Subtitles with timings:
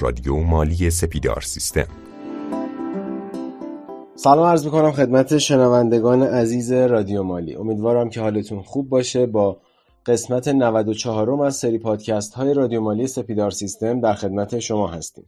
[0.00, 1.86] رادیو مالی سپیدار سیستم.
[4.14, 7.54] سلام عرض می‌کنم خدمت شنوندگان عزیز رادیو مالی.
[7.54, 9.26] امیدوارم که حالتون خوب باشه.
[9.26, 9.56] با
[10.06, 15.26] قسمت 94 از سری پادکست های رادیو مالی سپیدار سیستم در خدمت شما هستیم.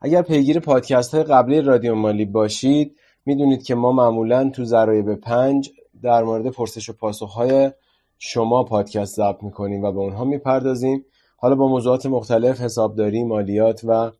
[0.00, 2.96] اگر پیگیر پادکست های قبلی رادیو مالی باشید
[3.26, 5.70] می‌دونید که ما معمولا تو ضرایب پنج
[6.02, 7.70] در مورد پرسش و پاسخ های
[8.18, 11.04] شما پادکست ضبط می‌کنیم و به اونها می‌پردازیم.
[11.46, 14.10] حالا با موضوعات مختلف حسابداری مالیات و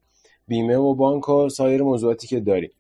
[0.49, 2.71] بیمه و بانک و سایر موضوعاتی که داریم.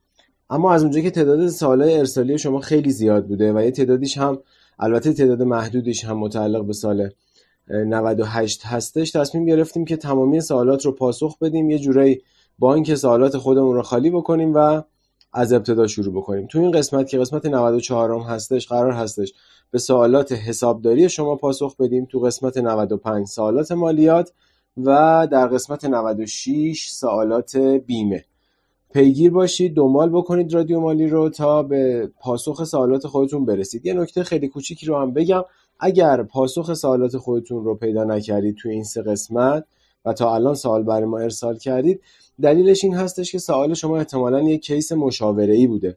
[0.51, 4.39] اما از اونجایی که تعداد سالهای ارسالی شما خیلی زیاد بوده و یه تعدادیش هم
[4.79, 7.11] البته تعداد محدودیش هم متعلق به سال
[7.69, 12.23] 98 هستش تصمیم گرفتیم که تمامی سوالات رو پاسخ بدیم یه جورایی
[12.59, 14.83] بانک سوالات خودمون رو خالی بکنیم و
[15.33, 16.47] از ابتدا شروع بکنیم.
[16.47, 19.33] تو این قسمت که قسمت 94 هم هستش قرار هستش
[19.71, 24.33] به سوالات حسابداری شما پاسخ بدیم تو قسمت 95 سوالات مالیات
[24.77, 28.25] و در قسمت 96 سوالات بیمه.
[28.93, 33.87] پیگیر باشید دنبال بکنید رادیو مالی رو تا به پاسخ سوالات خودتون برسید.
[33.87, 35.45] یه نکته خیلی کوچیکی رو هم بگم.
[35.81, 39.65] اگر پاسخ سوالات خودتون رو پیدا نکردید توی این سه قسمت
[40.07, 42.01] و تا الان سوال برای ما ارسال کردید
[42.43, 45.97] دلیلش این هستش که سوال شما احتمالا یک کیس مشاوره ای بوده.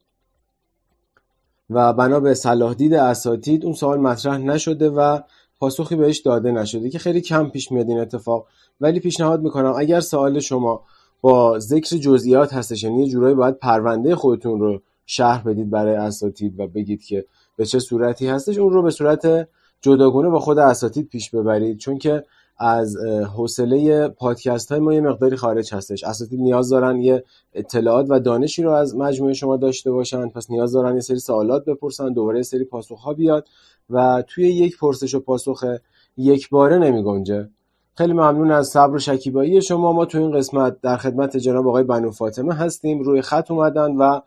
[1.69, 5.19] و بنا به صلاح دید اساتید اون سوال مطرح نشده و
[5.59, 8.47] پاسخی بهش داده نشده که خیلی کم پیش میاد این اتفاق.
[8.81, 10.83] ولی پیشنهاد می‌کنم اگر سوال شما
[11.21, 16.67] با ذکر جزئیات هستش یعنی جورایی باید پرونده خودتون رو شرح بدید برای اساتید و
[16.67, 19.47] بگید که به چه صورتی هستش اون رو به صورت
[19.81, 21.77] جداگونه با خود اساتید پیش ببرید.
[21.77, 22.23] چون که
[22.59, 22.97] از
[23.35, 26.03] حوصله پادکست های ما یه مقداری خارج هستش.
[26.03, 30.29] اساتید نیاز دارن یه اطلاعات و دانشی رو از مجموعه شما داشته باشن.
[30.29, 33.47] پس نیاز دارن یه سری سوالات بپرسن دوباره یه سری پاسخ ها بیاد
[33.89, 35.65] و توی یک پرسش و پاسخ
[36.17, 37.49] یک باره نمی گنجه.
[37.95, 39.93] خیلی ممنون از صبر و شکیبایی شما.
[39.93, 42.99] ما تو این قسمت در خدمت جناب آقای بنو فاطمه هستیم.
[42.99, 44.19] روی خط اومدن و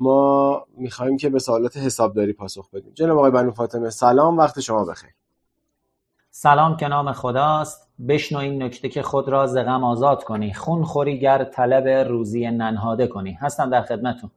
[0.00, 2.92] ما می‌خوایم که به سوالات حسابداری پاسخ بدیم.
[2.94, 5.10] جناب آقای بنو فاطمه سلام وقت شما بخیر.
[6.38, 7.88] سلام که نام خداست.
[8.08, 10.54] بشنو این نکته که خود را ز غم آزاد کنی.
[10.54, 13.32] خون خوری گر طلب روزی ننهاده کنی.
[13.32, 14.30] هستم در خدمتتون.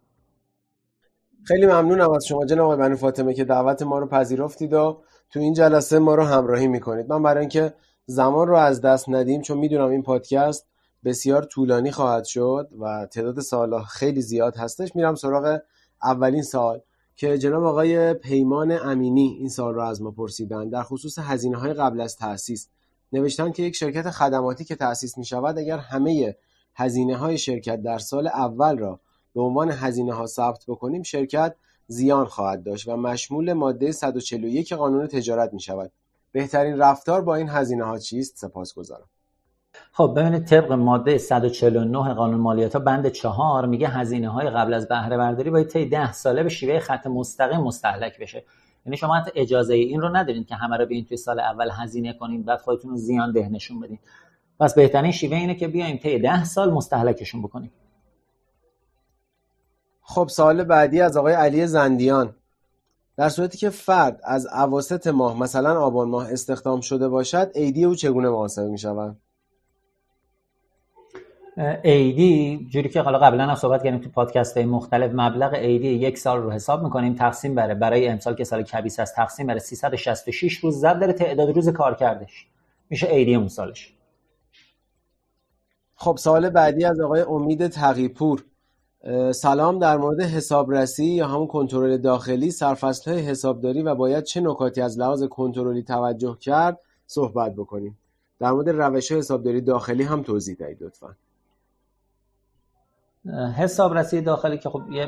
[1.44, 5.40] خیلی ممنونم از شما جناب آقای بنو فاطمه که دعوت ما رو پذیرفتید و تو
[5.40, 7.10] این جلسه ما رو همراهی می‌کنید.
[7.10, 7.74] من برای اینکه
[8.06, 10.68] زمان رو از دست ندیم چون می‌دونم این پادکست
[11.06, 15.60] بسیار طولانی خواهد شد و تعداد سوالات خیلی زیاد هستش میرم سراغ
[16.04, 16.82] اولین سال
[17.20, 20.70] که جناب آقای پیمان امینی این سال رو از ما پرسیدن.
[20.70, 22.68] در خصوص هزینه های قبل از تأسیس.
[23.14, 26.36] نوشتن که یک شرکت خدماتی که تأسیس می شود اگر همه
[26.76, 29.00] هزینه های شرکت در سال اول را
[29.36, 31.56] به عنوان هزینه ها ثبت بکنیم شرکت
[31.88, 35.92] زیان خواهد داشت و مشمول ماده 141 قانون تجارت می شود
[36.32, 39.10] بهترین رفتار با این هزینه ها چیست؟ سپاسگزارم.
[39.92, 44.88] خب ببینید طبق ماده 149 قانون مالیات ها بند چهار میگه هزینه های قبل از
[44.88, 48.44] بهره برداری باید طی 10 ساله به شیوه خط مستقیم مستهلک بشه.
[48.86, 52.14] یعنی شما حتی اجازه این رو ندارین که همه رو بیاین توی سال اول هزینه
[52.14, 54.00] کنین بعد خودتون رو زیان ده نشون بدین.
[54.60, 57.72] پس بهترین شیوه اینه که بیایم طی 10 سال مستهلکشون بکنیم.
[60.02, 62.36] خب سال بعدی از آقای علی زندیان.
[63.18, 67.96] در صورتی که فرد از اواسط ماه مثلا آبان ماه استخدام شده باشد ایدی او
[67.96, 69.18] چگونه محاسبه می شود؟
[71.84, 76.18] ایدی جوری که حالا قبلا هم صحبت کردیم تو پادکست های مختلف مبلغ ایدی یک
[76.18, 77.76] سال رو حساب می‌کنیم تقسیم بره.
[77.76, 80.80] برای امسال که سال کبیس است تقسیم بره 366 روز.
[80.80, 82.48] زد داره تعداد روز کار کردش.
[82.90, 83.94] میشه ایدی اون سالش.
[85.96, 88.46] خب سال بعدی از آقای امید تقیپور.
[89.32, 94.82] سلام در مورد حسابرسی یا همون کنترل داخلی سرفصل های حسابداری و باید چه نکاتی
[94.82, 97.98] از لحاظ کنترلی توجه کرد؟ صحبت بکنیم.
[98.40, 101.16] در مورد روش حسابداری داخلی هم توضیح دهید لطفا.
[103.58, 105.06] حسابرسی داخلی که خب یه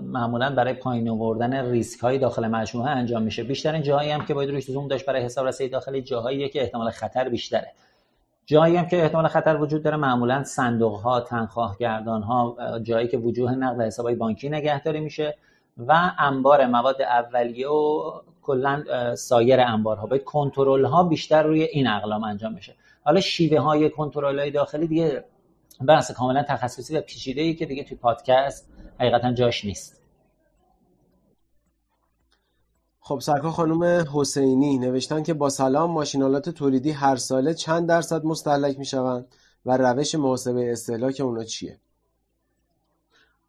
[0.00, 3.42] معمولا برای پایین آوردن ریسک های داخل مجموعه انجام میشه.
[3.42, 7.28] بیشتر جایی هم که باید روش زوم داشت برای حسابرسی داخلی جاهاییه که احتمال خطر
[7.28, 7.72] بیشتره.
[8.46, 13.18] جایی هم که احتمال خطر وجود داره معمولا صندوق ها تنخواه گردان ها جایی که
[13.18, 15.36] وجوه نقد حساب بانکی نگهداری میشه
[15.78, 18.12] و انبار مواد اولیه و
[18.42, 18.84] کلا
[19.14, 20.06] سایر انبارها.
[20.06, 22.74] باید کنترل ها بیشتر روی این اقلام انجام میشه
[23.04, 25.24] حالا شیوه های کنترل های داخلی دیگه
[25.80, 28.68] بحث کاملا تخصصی و پیچیده ای که دیگه توی پادکست
[29.00, 30.00] حقیقتا جاش نیست.
[33.00, 38.78] خب سرکار خانم حسینی نوشتن که با سلام ماشینالات تولیدی هر ساله چند درصد مستهلک
[38.78, 39.26] می شوند
[39.66, 41.78] و روش محاسبه استهلاک اونا چیه؟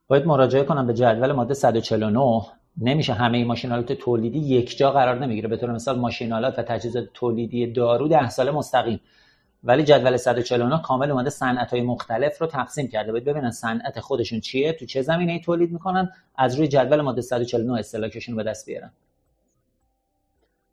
[0.07, 2.41] باید مراجعه کنم به جدول ماده 149
[2.77, 5.47] نمیشه همه ماشینالات تولیدی یک جا قرار نمی‌گیره.
[5.47, 8.99] به طور مثال ماشینالات و تجهیزات تولیدی دارو ده ساله مستقیم.
[9.65, 13.11] ولی جدول 149 کامل اومده صنعت های مختلف رو تقسیم کرده.
[13.11, 17.21] باید ببینن صنعت خودشون چیه تو چه زمینه ای تولید می‌کنن از روی جدول ماده
[17.21, 18.91] 149 استلاکشون به دست بیارن.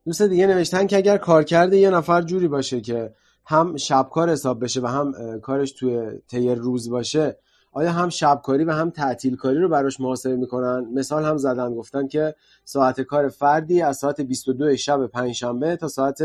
[0.06, 3.12] دوست دیگه نوشتن که اگر کارکرد یه نفر جوری باشه که
[3.46, 7.36] هم شبکار حساب بشه و هم کارش توی طی روز باشه
[7.72, 12.08] آیا هم شبکاری و هم تعطیل کاری رو براش محاسبه می‌کنن؟ مثال هم زدن گفتن
[12.08, 12.34] که
[12.64, 16.22] ساعت کار فردی از ساعت 22 شب پنجشنبه تا ساعت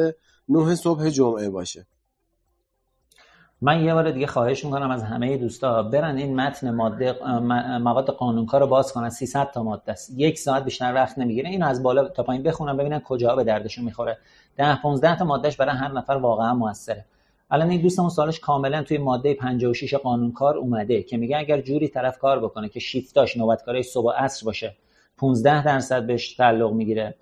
[0.50, 1.86] 9 صبح جمعه باشه.
[3.62, 7.16] من یه بار دیگه خواهش می‌کنم از همه دوستا برن این متن ماده
[7.78, 9.10] مواد قانونکار رو باز کنن.
[9.10, 10.14] 300 تا ماده است.
[10.18, 11.50] یک ساعت بیشتر وقت نمی‌گیره.
[11.50, 14.18] اینو از بالا تا پایین بخونن ببینن کجا به دردشون می‌خوره.
[14.58, 17.06] 10 15 تا مادهش برای هر نفر واقعا موثره.
[17.52, 22.18] الان این دوستمون سوالش کاملا توی ماده 56 قانونکار اومده که میگه اگر جوری طرف
[22.18, 24.76] کار بکنه که شیفتاش نوبتکاری صبح عصر باشه
[25.18, 27.16] 15 درصد بهش تعلق می‌گیره.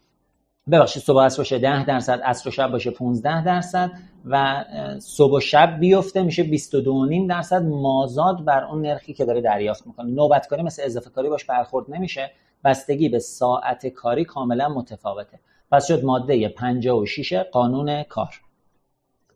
[0.71, 3.91] ببخشید صبح عصر باشه 10 درصد عصر و شب باشه 15 درصد
[4.25, 4.65] و
[4.99, 10.11] صبح و شب بیفته میشه 22.5 درصد مازاد بر اون نرخی که داره دریافت می‌کنه.
[10.11, 12.31] نوبتکاری مثل اضافه کاری باش برخورد نمیشه.
[12.63, 15.39] بستگی به ساعت کاری کاملا متفاوته.
[15.71, 18.41] پس شد ماده 56 قانون کار.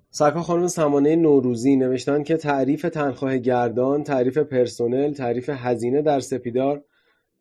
[0.09, 6.83] سرکار خانم سمانه نوروزی نوشتن که تعریف تنخواه گردان، تعریف پرسنل، تعریف هزینه در سپیدار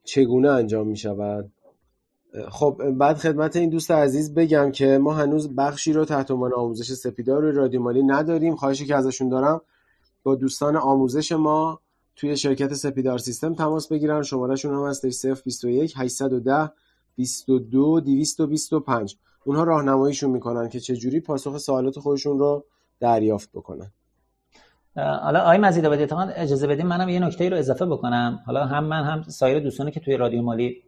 [0.05, 1.51] چگونه انجام می شود؟
[2.51, 6.93] خب بعد خدمت این دوست عزیز بگم که ما هنوز بخشی رو تحت عنوان آموزش
[6.93, 8.57] سپیدار روی رادیو مالی نداریم.
[8.57, 9.61] خواهشی که ازشون دارم
[10.23, 11.81] با دوستان آموزش ما
[12.17, 14.23] توی شرکت سپیدار سیستم تماس بگیرن.
[14.23, 16.71] شمارهشون هم هستش 021 810
[17.17, 22.65] 22 225 اونها راهنماییشون می‌کنن که چجوری پاسخ سوالات خودشون رو
[23.01, 23.91] دریافت بکنن.
[24.97, 28.41] حالا آقای مزید آبادی اجازه بدیم منم یه نکته رو اضافه بکنم.
[28.47, 30.83] حالا هم من هم سایر دوستانی که توی رادیو مالی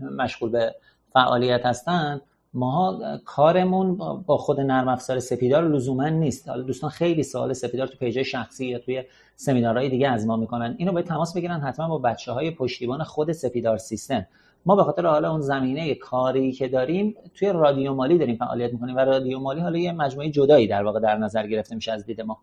[0.00, 0.74] مشغول به
[1.12, 2.20] فعالیت هستن
[2.54, 3.96] ماها کارمون
[4.26, 6.48] با خود نرم افزار سپیدار لزوما نیست.
[6.48, 9.02] حالا دوستان خیلی سوال سپیدار تو پیجای شخصی یا توی
[9.36, 10.74] سمینارهای دیگه از ما می‌کنن.
[10.78, 14.26] اینو باید تماس بگیرن حتما با بچه های پشتیبان خود سپیدار سیستم.
[14.66, 18.96] ما به خاطر حالا اون زمینه کاری که داریم توی رادیو مالی داریم فعالیت می‌کنیم
[18.96, 22.20] و رادیو مالی حالا یه مجموعه جدایی در واقع در نظر گرفته میشه از دید
[22.20, 22.38] ما.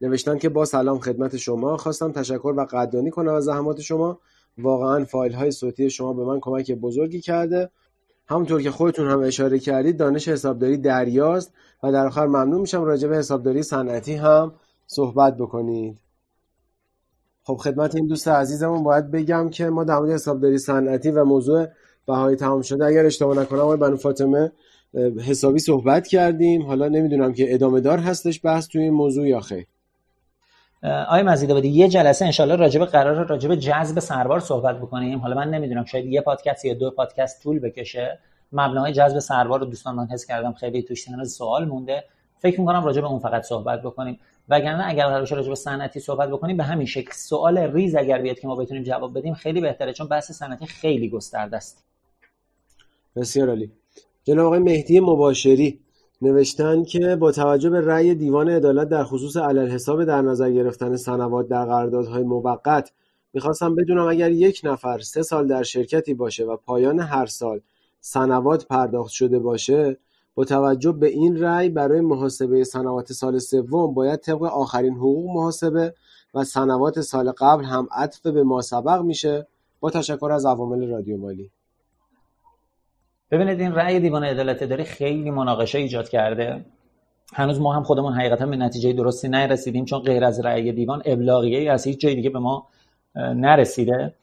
[0.00, 4.18] نوشتن که با سلام خدمت شما خواستم تشکر و قدردانی کنم از زحمات شما.
[4.58, 7.70] واقعا فایل های صوتی شما به من کمک بزرگی کرده.
[8.26, 11.52] همونطور که خودتون هم اشاره کردید دانش حسابداری دریاست
[11.82, 14.52] و در آخر ممنون میشم راجع به حسابداری صنعتی هم
[14.86, 15.98] صحبت بکنید.
[17.44, 21.66] خب خدمت این دوست عزیزمون باید بگم که ما در مورد حسابداری صنعتی و موضوع
[22.06, 22.84] بهای تمام شده.
[22.84, 24.52] اگر اشتباه نکنم آقای بنو فاطمه
[25.26, 26.62] حسابی صحبت کردیم.
[26.62, 29.66] حالا نمی‌دونم که ادامه دار هستش بحث توی این موضوع یا خیر.
[30.82, 35.18] آقای مزیدآبادی یه جلسه انشالله راجب قرار راجب جذب سربار صحبت بکنیم.
[35.18, 38.18] حالا من نمی‌دونم شاید یه پادکست یا دو پادکست طول بکشه.
[38.52, 42.04] مبنای جذب سربار رو دوستان من حس کردم خیلی توش هنوز سوال مونده.
[42.38, 44.20] فکر می‌کنم راجع به اون فقط صحبت بکنیم.
[44.48, 48.38] وگرنه اگر قرار راجع به صنعتی صحبت بکنیم به همین شکل سوال ریز اگر بیاد
[48.38, 51.84] که ما بتونیم جواب بدیم خیلی بهتره چون بحث صنعتی خیلی گسترده است.
[53.16, 53.72] بسیار عالی.
[54.24, 55.80] جناب آقای مهدی مباشری.
[56.22, 61.48] نوشتن که با توجه به رأی دیوان عدالت در خصوص حساب در نظر گرفتن سنوات
[61.48, 62.92] در قراردادهای موقت
[63.32, 67.60] می‌خواستم بدونم اگر یک نفر سه سال در شرکتی باشه و پایان هر سال
[68.00, 69.96] سنوات پرداخت شده باشه
[70.34, 75.94] با توجه به این رأی برای محاسبه سنوات سال سوم باید طبق آخرین حقوق محاسبه
[76.34, 79.46] و سنوات سال قبل هم عطف به ما سبق میشه.
[79.80, 81.50] با تشکر از عوامل رادیو مالی.
[83.32, 86.64] ببینید این رأی دیوان عدالت داری خیلی مناقشه ایجاد کرده.
[87.34, 91.58] هنوز ما هم خودمون حقیقتا به نتیجه درستی نرسیدیم چون غیر از رأی دیوان ابلاغیه
[91.58, 92.66] ای از هیچ جای دیگه به ما
[93.16, 94.14] نرسیده.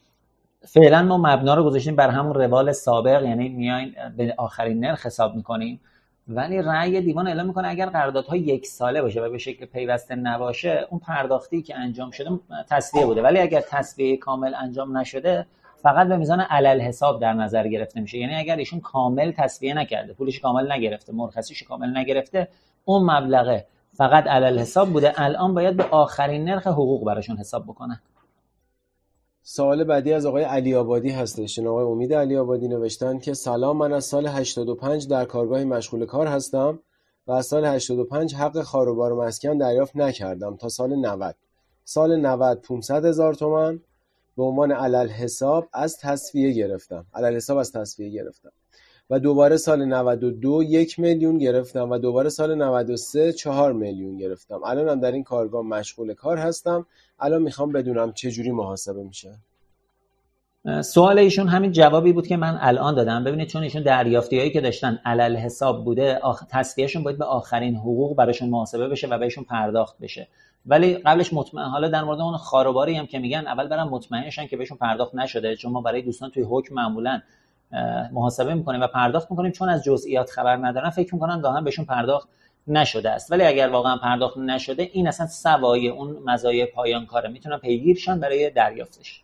[0.65, 5.35] فعلا ما مبنا رو گذاشتیم بر همون روال سابق یعنی میایم به آخرین نرخ حساب
[5.35, 5.79] می‌کنیم.
[6.27, 10.87] ولی رأی دیوان اعلام می‌کنه اگر قراردادها یک ساله باشه و به شکل پیوسته نباشه
[10.89, 12.29] اون پرداختی که انجام شده
[12.69, 13.21] تصویه بوده.
[13.21, 15.45] ولی اگر تصویه کامل انجام نشده
[15.81, 18.17] فقط به میزان علل حساب در نظر گرفته میشه.
[18.17, 22.47] یعنی اگر ایشون کامل تصویه نکرده پولش کامل نگرفته مرخصیش کامل نگرفته
[22.85, 28.01] اون مبلغه فقط علل حساب بوده الان باید به آخرین نرخ حقوق براشون حساب بکنن.
[29.41, 31.59] سوال بعدی از آقای علی آبادی هستش.
[31.59, 36.27] آقای امید علی آبادی نوشتن که سلام من از سال 85 در کارگاهی مشغول کار
[36.27, 36.79] هستم
[37.27, 41.35] و از سال 85 حق خاروبار مسکن دریافت نکردم تا سال 90
[41.83, 43.79] سال 90 500 هزار تومن
[44.39, 47.05] به عنوان علل حساب از تصفیه گرفتم.
[47.13, 48.51] علل حساب از تصفیه گرفتم.
[49.09, 54.63] و دوباره سال 92 یک میلیون گرفتم و دوباره سال 93 چهار میلیون گرفتم.
[54.63, 56.85] الانم در این کارگاه مشغول کار هستم.
[57.19, 59.31] الان می‌خوام بدونم چه جوری محاسبه میشه.
[60.81, 63.23] سوال ایشون همین جوابی بود که من الان دادم.
[63.23, 66.43] ببینید چون ایشون دریافتی هایی که داشتن علل حساب بوده آخ...
[66.49, 70.27] تصفیهشون باید به آخرین حقوق براشون محاسبه بشه و بهشون پرداخت بشه.
[70.65, 74.57] ولی قبلش مطمئن حالا در مورد اون خاروباری هم که میگن اول برن مطمئنشن که
[74.57, 77.21] بهشون پرداخت نشده چون ما برای دوستان توی حکم معمولا
[78.11, 82.29] محاسبه می‌کنیم و پرداخت می‌کنیم چون از جزئیات خبر ندارن فکر می‌کنن گاهن بهشون پرداخت
[82.67, 83.31] نشده است.
[83.31, 87.29] ولی اگر واقعا پرداخت نشده این اصلا سوای اون مزایای پایان کاره.
[87.29, 89.23] می‌تونن پیگیرشن برای دریافتش.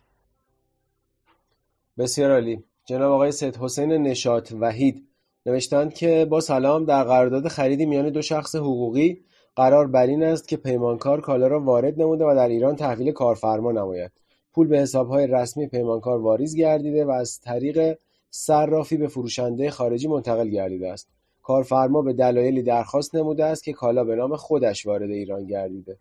[1.98, 2.64] بسیار عالی.
[2.84, 5.08] جناب آقای سید حسین نشات وحید
[5.46, 9.20] نوشتند که با سلام در قرارداد خریدی میان دو شخص حقوقی
[9.56, 13.72] قرار بر این است که پیمانکار کالا را وارد نموده و در ایران تحویل کارفرما
[13.72, 14.10] نماید.
[14.54, 17.98] پول به حسابهای رسمی پیمانکار واریز گردیده و از طریق
[18.30, 21.08] صرافی به فروشنده خارجی منتقل گردیده است.
[21.42, 25.96] کارفرما به دلایلی درخواست نموده است که کالا به نام خودش وارد ایران گردیده.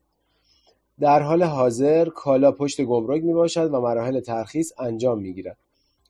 [0.99, 5.57] در حال حاضر کالا پشت گمرک می باشد و مراحل ترخیص انجام می گیرد.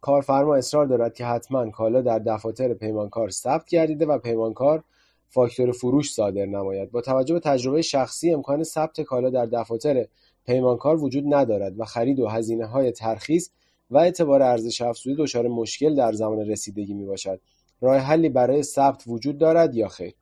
[0.01, 4.83] کارفرما اصرار دارد که حتما کالا در دفاتر پیمانکار ثبت گردیده و پیمانکار
[5.29, 6.91] فاکتور فروش صادر نماید.
[6.91, 10.05] با توجه به تجربه شخصی امکان ثبت کالا در دفاتر
[10.45, 13.49] پیمانکار وجود ندارد و خرید و هزینه های ترخیص
[13.91, 17.39] و اعتبار ارزش افزوده دچار مشکل در زمان رسیدگی می باشد
[17.81, 20.13] راه حلی برای ثبت وجود دارد یا خیر؟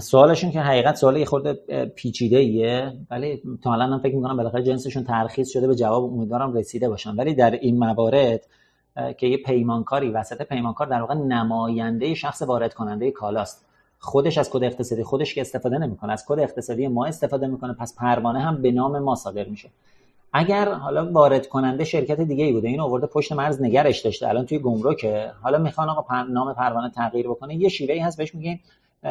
[0.00, 1.54] سوالشون که حقیقت سوال یه خورده
[1.86, 6.88] پیچیده ایه ولی تا الان فکر می‌کنم بالاخره جنسشون ترخیص شده به جواب امیدوارم رسیده
[6.88, 7.16] باشن.
[7.16, 8.46] ولی در این موارد
[9.18, 13.64] که یه پیمانکاری وسط پیمانکار در واقع نماینده شخص وارد کننده کالاست.
[13.98, 17.96] خودش از کد اقتصادی خودش که استفاده نمی‌کنه از کد اقتصادی ما استفاده می‌کنه پس
[17.96, 19.70] پروانه هم به نام ما صادر میشه.
[20.32, 24.46] اگر حالا وارد کننده شرکت دیگه ای بوده این آورده پشت مرز نگرش داشته الان
[24.46, 28.60] توی گمرکه حالا می‌خوان آقا نام پروانه تغییر بکنه یه شیوهی هست بهش میگیم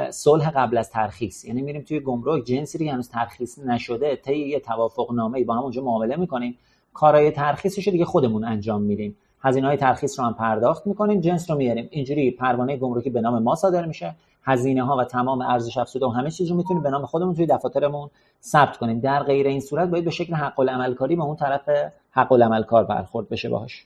[0.10, 1.46] صلح قبل از ترخیص.
[1.46, 5.53] یعنی میریم توی گمرک جنسی که هنوز ترخیص نشده طی یه توافق نامه ای با
[5.53, 6.58] هم اونجا معامله می‌کنیم
[6.94, 9.17] کارهای ترخیصش دیگه خودمون انجام میدیم.
[9.41, 11.88] هزینه های ترخیص رو هم پرداخت می‌کنیم جنس رو میاریم.
[11.91, 14.15] اینجوری پروانه گمرکی به نام ما صادر میشه.
[14.44, 17.46] هزینه ها و تمام ارزش افزوده و همه چیز رو می‌تونیم به نام خودمون توی
[17.46, 18.10] دفاترمون
[18.44, 19.00] ثبت کنیم.
[19.00, 21.70] در غیر این صورت باید به شکل حق العملکاری به اون طرف
[22.12, 23.86] حق العملکار برخورد بشه باهاش.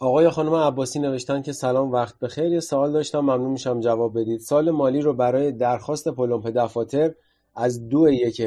[0.00, 2.52] آقای خانم عباسی نوشتن که سلام وقت بخیر.
[2.52, 4.40] یه سوال داشتم ممنون میشم جواب بدید.
[4.40, 7.14] سال مالی رو برای درخواست پلمپ دفاتر
[7.56, 8.42] از دو یک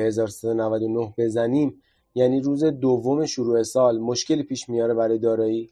[1.18, 1.82] بزنیم.
[2.16, 5.70] یعنی روز دوم شروع سال مشکلی پیش میاره برای دارایی؟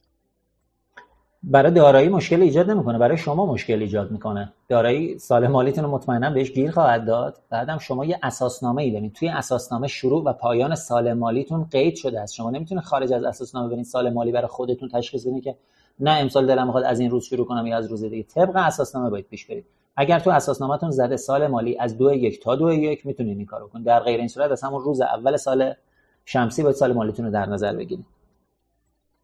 [1.43, 4.53] برای دارایی مشکل ایجاد نمی‌کنه برای شما مشکل ایجاد می‌کنه.
[4.69, 7.37] دارایی سال مالیتون رو مطمئنا بهش گیر خواهد داد.
[7.49, 12.19] بعدم شما یه اساسنامه ای دارین توی اساسنامه شروع و پایان سال مالیتون قید شده
[12.19, 12.33] است.
[12.33, 15.55] شما نمی‌تونه خارج از اساسنامه برین سال مالی برای خودتون تشخیص بدین که
[15.99, 18.23] نه امسال دلم می‌خواد از این روز شروع کنم یا از روز دیگه.
[18.23, 19.65] طبق اساسنامه باید پیش برید.
[19.95, 23.67] اگر تو اساسنامهتون زده سال مالی از دو یک تا دو یک می‌تونید این کارو
[23.67, 23.85] کنید.
[23.85, 25.73] در غیر این صورت از همون روز اول سال
[26.31, 28.05] شمسی باید سال مالیتون رو در نظر بگیرید.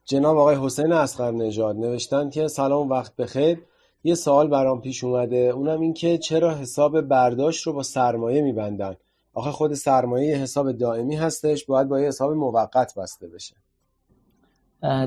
[0.05, 3.61] جناب آقای حسین اسقر نژاد نوشتن که سلام وقت بخیر.
[4.03, 5.37] یه سوال برام پیش اومده.
[5.37, 8.95] اونم این که چرا حساب برداشت رو با سرمایه میبندن؟
[9.33, 13.55] آخه خود سرمایه حساب دائمی هستش باید با یه حساب موقت بسته بشه.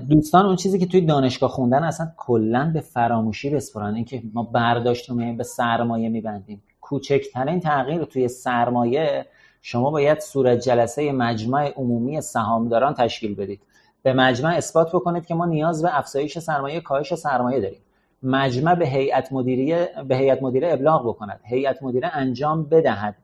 [0.08, 3.94] دوستان اون چیزی که توی دانشگاه خوندن اصلا کلا به فراموشی بسپرن.
[3.94, 6.62] اینکه ما برداشت رو به سرمایه میبندیم.
[6.80, 9.26] کوچکترین تغییر توی سرمایه
[9.62, 13.60] شما باید صورت جلسه مجمع عمومی سهامداران تشکیل بدید.
[14.02, 17.80] به مجمع اثبات بکنید که ما نیاز به افزایش سرمایه کاهش سرمایه داریم.
[18.22, 21.40] مجمع به هیئت مدیره به هیئت مدیره ابلاغ بکند.
[21.44, 23.14] هیئت مدیره انجام بدهد.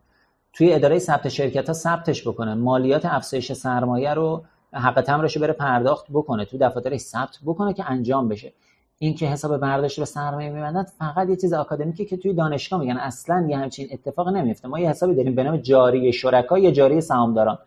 [0.52, 2.54] توی اداره ثبت شرکت ها ثبتش بکنه.
[2.54, 6.44] مالیات افزایش سرمایه رو حق تمرش بره پرداخت بکنه.
[6.44, 8.52] تو دفاترش ثبت بکنه که انجام بشه.
[8.98, 12.96] این که حساب برداشت به سرمایه میبندن فقط یه چیز آکادمیکه که توی دانشگاه میگن.
[12.96, 17.00] اصلا یه همچین اتفاق نمیفته ما یه حسابی داریم به نام جاری شرکا یا جاری
[17.00, 17.58] سهامداران.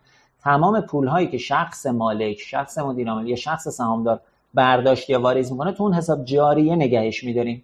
[0.42, 4.20] تمام پول هایی که شخص مالک شخص مدیر یا شخص سهامدار
[4.54, 7.64] برداشت یا واریز می‌کنه تو اون حساب جاریه نگهش میداریم.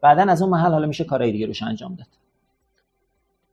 [0.00, 2.06] بعدا از اون محل حالا میشه کارهای دیگه روش انجام داد.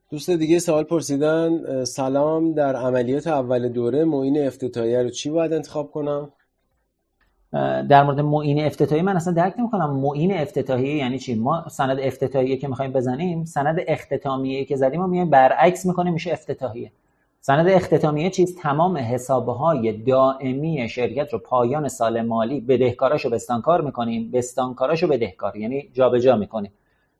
[0.09, 5.91] دوست دیگه سوال پرسیدن سلام در عملیات اول دوره معین افتتاحیه رو چی باید انتخاب
[5.91, 6.29] کنم؟
[7.89, 9.89] در مورد معین افتتاحی من اصلا درک نمی‌کنم.
[9.89, 15.07] معین افتتاحی یعنی چی؟ ما سند افتتاحیه که می‌خوایم بزنیم سند اختتامیه که زدیم ما
[15.07, 16.91] میایم برعکس می‌کنیم میشه افتتاحیه.
[17.41, 24.31] سند اختتامیه چیز تمام حسابهای دائمی شرکت رو پایان سال مالی بدهکاراشو بستانکار می‌کنیم.
[24.31, 26.71] بستانکاراشو بدهکار یعنی جابجا می‌کنیم.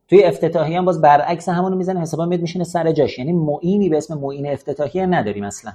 [0.08, 3.18] توی افتتاحیه هم باز برعکس همونو می‌زنیم حسابا میاد میشینه سر جاش.
[3.18, 5.72] یعنی معینی به اسم معین افتتاحیه نداریم اصلا.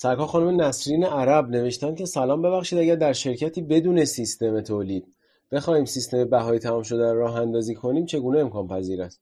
[0.00, 5.06] سرکار خانم نسرین عرب نوشتن که سلام ببخشید اگر در شرکتی بدون سیستم تولید
[5.52, 9.20] بخوایم سیستم بهای تمام شده راه اندازی کنیم چگونه امکان پذیر است؟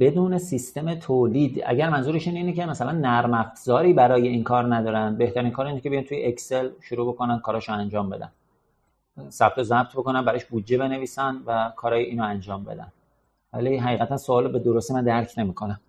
[0.00, 5.50] بدون سیستم تولید اگر منظورشون اینه که مثلا نرم افزاری برای این کار ندارن بهترین
[5.50, 8.32] کار اینه که بیان توی اکسل شروع بکنن کاراشو انجام بدن.
[9.30, 12.92] ثبت و ضبط بکنن برایش بودجه بنویسن و کارای اینو انجام بدن.
[13.52, 15.80] ولی حقیقتا سوال به درستی من درک نمی‌کنم.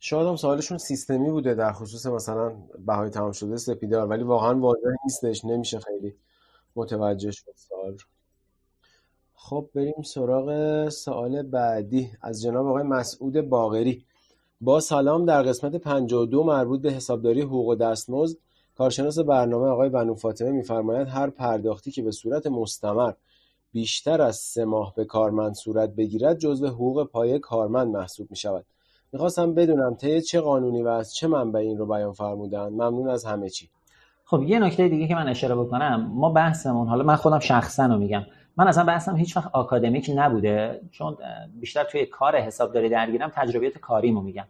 [0.00, 4.88] شاید هم سوالشون سیستمی بوده در خصوص مثلا بهای تمام شده سپیدار ولی واقعا واضح
[5.04, 6.14] نیستش نمیشه خیلی
[6.76, 7.96] متوجه شد سوال.
[9.34, 12.10] خب بریم سراغ سوال بعدی.
[12.22, 14.04] از جناب آقای مسعود باغری
[14.60, 18.36] با سلام در قسمت 52 مربوط به حسابداری حقوق و دستمزد
[18.74, 23.12] کارشناس برنامه آقای بنو فاطمه میفرماید هر پرداختی که به صورت مستمر
[23.72, 28.66] بیشتر از سه ماه به کارمند صورت بگیرد جزو حقوق پایه کارمند محسوب می شود
[29.12, 32.68] می‌خواستم بدونم طی چه قانونی و از چه منبع این رو بیان فرمودن.
[32.68, 33.68] ممنون از همه چی.
[34.24, 37.96] خب یه نکته دیگه که من اشاره بکنم ما بحثمون حالا من خودم شخصا رو
[37.96, 38.22] میگم
[38.56, 41.16] من اصلا بحثم هیچ وقت آکادمیک نبوده چون
[41.60, 44.44] بیشتر توی کار حسابداری درگیرم تجربیات کاریمو میگم.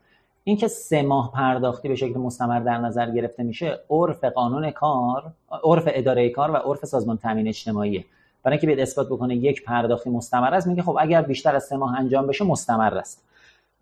[0.44, 5.32] اینکه سه ماه پرداختی به شکل مستمر در نظر گرفته میشه عرف قانون کار
[5.64, 8.04] عرف اداره کار و عرف سازمان تامین اجتماعیه.
[8.42, 11.76] برای اینکه بیاد اثبات بکنه یک پرداختی مستمر است میگه خب اگر بیشتر از سه
[11.76, 13.24] ماه انجام بشه مستمر است.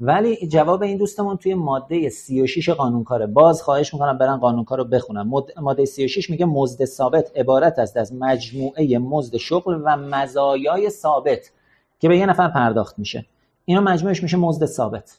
[0.01, 5.33] ولی جواب این دوستمون توی ماده 36 قانونکاره باز خواهش می‌کنم برن قانونکار رو بخونم
[5.61, 11.51] ماده 36 میگه مزد ثابت عبارت است از مجموعه مزد شغل و مزایای ثابت
[12.01, 13.27] که به یه نفر پرداخت میشه.
[13.65, 15.19] اینا مجموعش میشه مزد ثابت.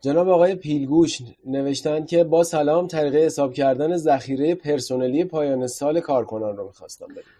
[0.00, 6.56] جناب آقای پیلگوش نوشتن که با سلام طریقه حساب کردن ذخیره پرسنلی پایان سال کارکنان
[6.56, 7.39] رو می‌خواستم بدیم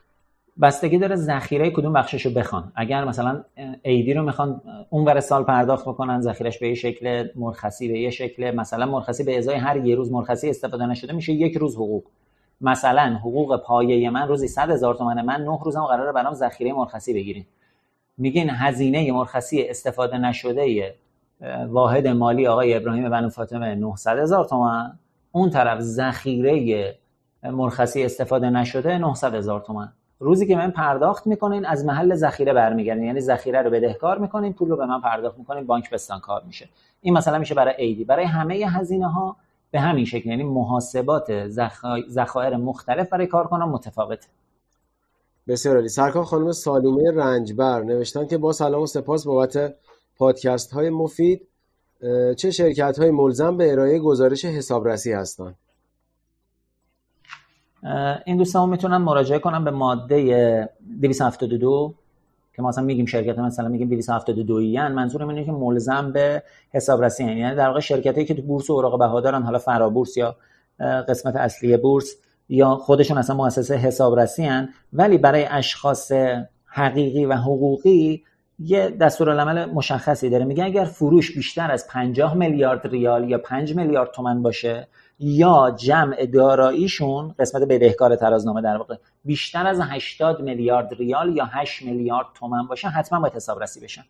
[0.62, 2.72] بستگی داره ذخیره کدوم بخشش رو بخوان.
[2.74, 3.44] اگر مثلا
[3.82, 8.50] ایدی رو می‌خوان اونور سال پرداخت بکنن ذخیرش به یه شکل مرخصی به یه شکل
[8.50, 12.02] مثلا مرخصی به ازای هر یه روز مرخصی استفاده نشده میشه یک روز حقوق.
[12.60, 17.14] مثلا حقوق پایه من روزی 100 هزار تومنه من نه روزم قراره برام ذخیره مرخصی
[17.14, 17.44] بگیرین
[18.18, 20.94] میگین هزینه مرخصی استفاده نشده
[21.68, 24.98] واحد مالی آقای ابراهیم بنو فاطمه 900 هزار تومن.
[25.32, 26.94] اون طرف ذخیره
[27.42, 29.92] مرخصی استفاده نشده 900 هزار تومن.
[30.22, 33.04] روزی که من پرداخت می‌کنین از محل ذخیره برمیگردین.
[33.04, 36.68] یعنی ذخیره رو بدهکار می‌کنین پول رو به من پرداخت می‌کنین بانک بستان کار میشه.
[37.00, 38.04] این مثلا میشه برای ایدی.
[38.04, 39.36] برای همه هزینه ها
[39.70, 40.28] به همین شکل.
[40.28, 41.48] یعنی محاسبات
[42.08, 44.26] ذخایر مختلف برای کارکنان متفاوته.
[45.48, 45.88] بسیار عالی.
[45.88, 49.74] سرکار خانم سالومه رنجبر نوشتن که با سلام و سپاس بابت
[50.18, 51.46] پادکست های مفید
[52.36, 55.54] چه شرکت های ملزم به ارائه گزارش حسابرسی هستند.
[58.24, 60.68] این دوستان می‌تونن مراجعه کنن به ماده
[61.00, 61.94] 272
[62.56, 67.24] که ما مثلا میگیم شرکت مثلا میگیم 272 این منظور اینه که ملزم به حسابرسی.
[67.24, 70.36] یعنی در واقع شرکتی که تو بورس و اوراق بها دارن حالا فرابورس یا
[71.08, 72.14] قسمت اصلی بورس
[72.48, 76.12] یا خودشون اصلا مؤسسه حسابرسی هن ولی برای اشخاص
[76.66, 78.24] حقیقی و حقوقی
[78.58, 84.10] یه دستورالعمل مشخصی داره میگه اگر فروش بیشتر از 50 میلیارد ریال یا 5 میلیارد
[84.10, 84.88] تومن باشه
[85.20, 91.82] یا جمع داراییشون قسمت بدهکار ترازنامه در واقع بیشتر از 80 میلیارد ریال یا 8
[91.82, 94.04] میلیارد تومن باشه حتما باید حسابرسی بشن.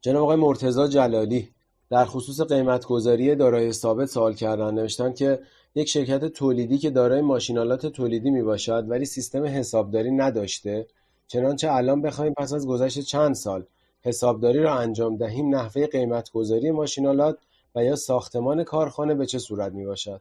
[0.00, 1.48] جناب آقای مرتضی جلالی
[1.90, 4.74] در خصوص قیمت گذاری دارای ثابت سوال کردن.
[4.74, 5.40] نوشتن که
[5.74, 10.86] یک شرکت تولیدی که دارای ماشینالات تولیدی می باشد ولی سیستم حسابداری نداشته.
[11.26, 13.64] چنانچه الان بخوایم پس از گذشت چند سال
[14.02, 17.38] حسابداری را انجام دهیم نحوه قیمت گذاری ماشینالات
[17.74, 20.20] و یا ساختمان کارخانه به چه صورت می باشد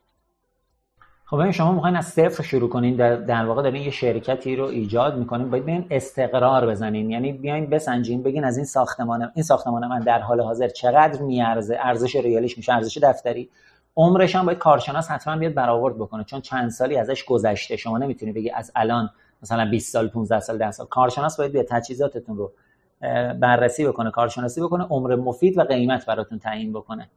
[1.25, 4.65] خب این شما می‌خواین از صفر شروع کنین در, در واقع دارین یه شرکتی رو
[4.65, 7.11] ایجاد می‌کنین باید بیاین استقرار بزنین.
[7.11, 11.77] یعنی بیاین بسنجین بگین از این ساختمان این ساختمان من در حال حاضر چقدر میارزه
[11.79, 13.49] ارزش ریالیش میشه ارزش دفتری.
[13.95, 17.75] عمرش هم باید کارشناس حتما بیاد برآورد بکنه چون چند سالی ازش گذشته.
[17.75, 19.09] شما نمی‌تونی بگی از الان
[19.43, 20.85] مثلا 20 سال 15 سال 10 سال.
[20.87, 22.51] کارشناس باید بیاد تجهیزاتتون رو
[23.39, 27.09] بررسی بکنه کارشناسی بکنه عمر مفید و قیمت براتون تعیین بکنه.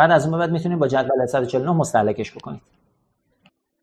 [0.00, 2.60] بعد از اون بعد می‌تونید با جدول 149 مستهلکش بکنید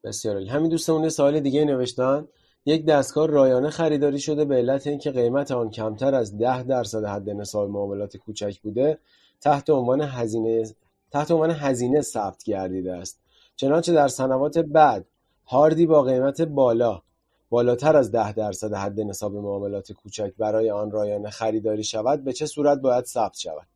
[0.03, 0.49] بسیار عالی.
[0.49, 2.27] همین دوستمون یه سوال دیگه نوشتن.
[2.65, 7.29] یک دستگاه رایانه خریداری شده به علت اینکه قیمت آن کمتر از 10 درصد حد
[7.29, 8.97] نصاب معاملات کوچک بوده
[9.41, 10.65] تحت عنوان هزینه
[11.11, 13.19] تحت عنوان هزینه ثبت گردیده است.
[13.55, 15.05] چنانچه در سنوات بعد
[15.45, 17.01] هاردی با قیمت بالا
[17.49, 22.45] بالاتر از 10 درصد حد نصاب معاملات کوچک برای آن رایانه خریداری شود به چه
[22.45, 23.67] صورت باید ثبت شود؟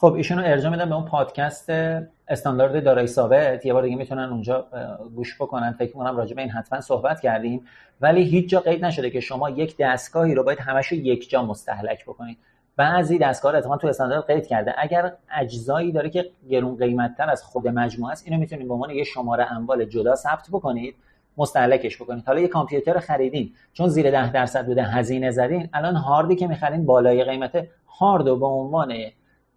[0.00, 1.70] خب ایشونو ارجاع میدم به اون پادکست
[2.28, 3.66] استاندارد دارایی ثابت.
[3.66, 4.66] یه بار دیگه می‌تونن اونجا
[5.14, 5.72] گوش بکنن.
[5.72, 7.66] فکر کنم راجع به این حتما صحبت کردیم.
[8.00, 12.04] ولی هیچ جا قید نشده که شما یک دستگاهی رو باید همش یک جا مستهلک
[12.04, 12.38] بکنید.
[12.76, 14.74] بعضی دستگاه اتفاقا تو استاندارد قید کرده.
[14.78, 18.90] اگر اجزایی داره که گرون قیمت تر از خود مجموعه است اینو می‌تونید به عنوان
[18.90, 20.94] یه شماره اموال جدا ثبت بکنید
[21.36, 22.24] مستهلکش بکنید.
[22.26, 23.52] حالا یه کامپیوتر خریدین.
[23.72, 25.68] چون زیر ده درصد بوده هزینه زدین.
[25.72, 27.66] الان هاردی که می‌خرین بالای قیمت
[27.98, 28.94] هارد به عنوان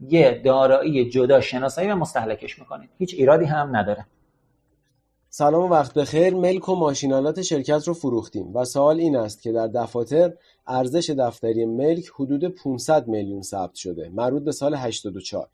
[0.09, 2.89] یه دارایی جدا شناسایی و مستهلکش می‌کنید.
[2.97, 4.05] هیچ ایرادی هم نداره.
[5.29, 6.35] سلام وقت بخیر.
[6.35, 10.33] ملک و ماشینالات شرکت رو فروختیم و سوال این است که در دفاتر
[10.67, 15.49] ارزش دفتری ملک حدود 500 میلیون ثبت شده مربوط به سال 84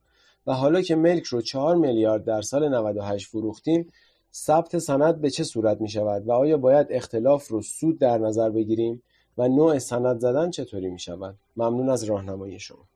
[0.48, 3.88] و حالا که ملک رو 4 میلیارد در سال 98 فروختیم
[4.34, 8.50] ثبت سند به چه صورت می شود و آیا باید اختلاف رو سود در نظر
[8.50, 9.04] بگیریم؟
[9.38, 12.88] و نوع سند زدن چطوری می شود ممنون از راهنمایی شما.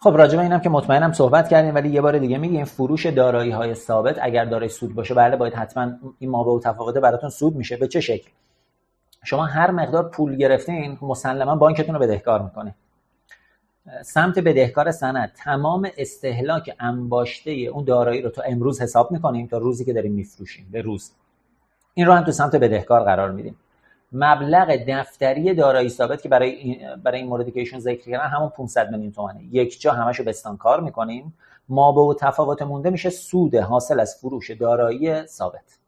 [0.00, 3.50] خب راجع به اینم که مطمئنم صحبت کردیم ولی یه بار دیگه میگیم فروش دارایی
[3.50, 7.56] های ثابت اگر دارای سود باشه بله باید حتما این مابه و تفاوته براتون سود
[7.56, 7.76] میشه.
[7.76, 8.30] به چه شکل؟
[9.24, 12.74] شما هر مقدار پول گرفتین مسلما بانکتون رو بدهکار می‌کنه.
[14.02, 19.84] سمت بدهکار سند تمام استهلاک انباشته اون دارایی رو تا امروز حساب می‌کنیم تا روزی
[19.84, 21.12] که داریم میفروشیم به روز.
[21.94, 23.56] این رو هم تو سمت بدهکار قرار میدیم.
[24.12, 28.48] مبلغ دفتری دارایی ثابت که برای این برای این موردی که ایشون ذکر کردن همون
[28.48, 31.34] 500 میلیون تومانه یک جا همشو بستانکار می‌کنیم.
[31.68, 35.78] ما به تفاوت مونده میشه سود حاصل از فروش دارایی ثابت.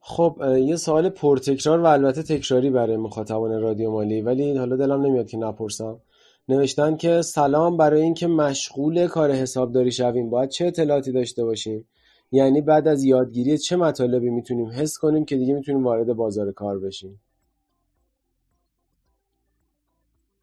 [0.00, 5.26] خب یه سوال پرتکرار و البته تکراری برای مخاطبان رادیو مالی ولی حالا دلم نمیاد
[5.26, 6.00] که نپرسم.
[6.48, 11.88] نوشتن که سلام برای اینکه مشغول کار حسابداری شویم باید چه اطلاعاتی داشته باشیم؟
[12.32, 16.78] یعنی بعد از یادگیری چه مطالبی می‌تونیم حس کنیم که دیگه می‌تونیم وارد بازار کار
[16.78, 17.20] بشیم؟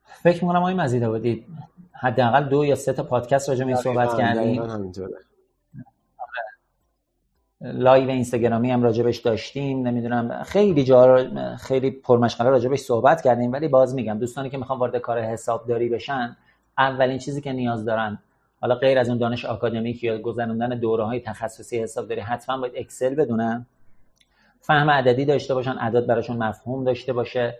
[0.03, 1.45] فکر می‌کنم آقای مزید آبادی
[1.93, 4.63] حداقل دو یا سه تا پادکست راجع به این صحبت کردیم.
[7.61, 13.95] live اینستاگرامی هم راجبش داشتیم نمی‌دونم خیلی جا خیلی پرمشغله راجبش صحبت کردیم ولی باز
[13.95, 16.37] میگم دوستانی که می‌خوان وارد کار حسابداری بشن
[16.77, 18.19] اولین چیزی که نیاز دارن
[18.61, 23.15] حالا غیر از اون دانش آکادمیک یا گذروندن دوره های تخصصی حسابداری حتما باید اکسل
[23.15, 23.65] بدونن.
[24.59, 27.59] فهم عددی داشته باشن اعداد براشون مفهوم داشته باشه.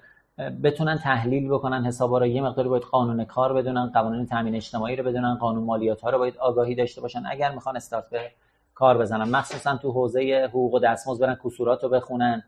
[0.64, 5.04] بتونن تحلیل بکنن حسابا رو یه مقداری باید قانون کار بدونن قوانین تامین اجتماعی رو
[5.04, 7.24] بدونن قانون مالیات ها رو باید آگاهی داشته باشن.
[7.26, 8.32] اگر می‌خوان استارت به
[8.74, 12.44] کار بزنن مخصوصا تو حوزه حقوق و دستمزد برن کسورات رو بخونن.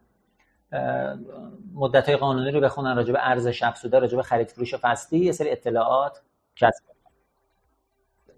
[1.74, 5.32] مدت های قانونی رو بخونن راجع به ارزش افزوده راجع به خرید فروش فصلی یه
[5.32, 6.22] سری اطلاعات
[6.56, 6.84] کسب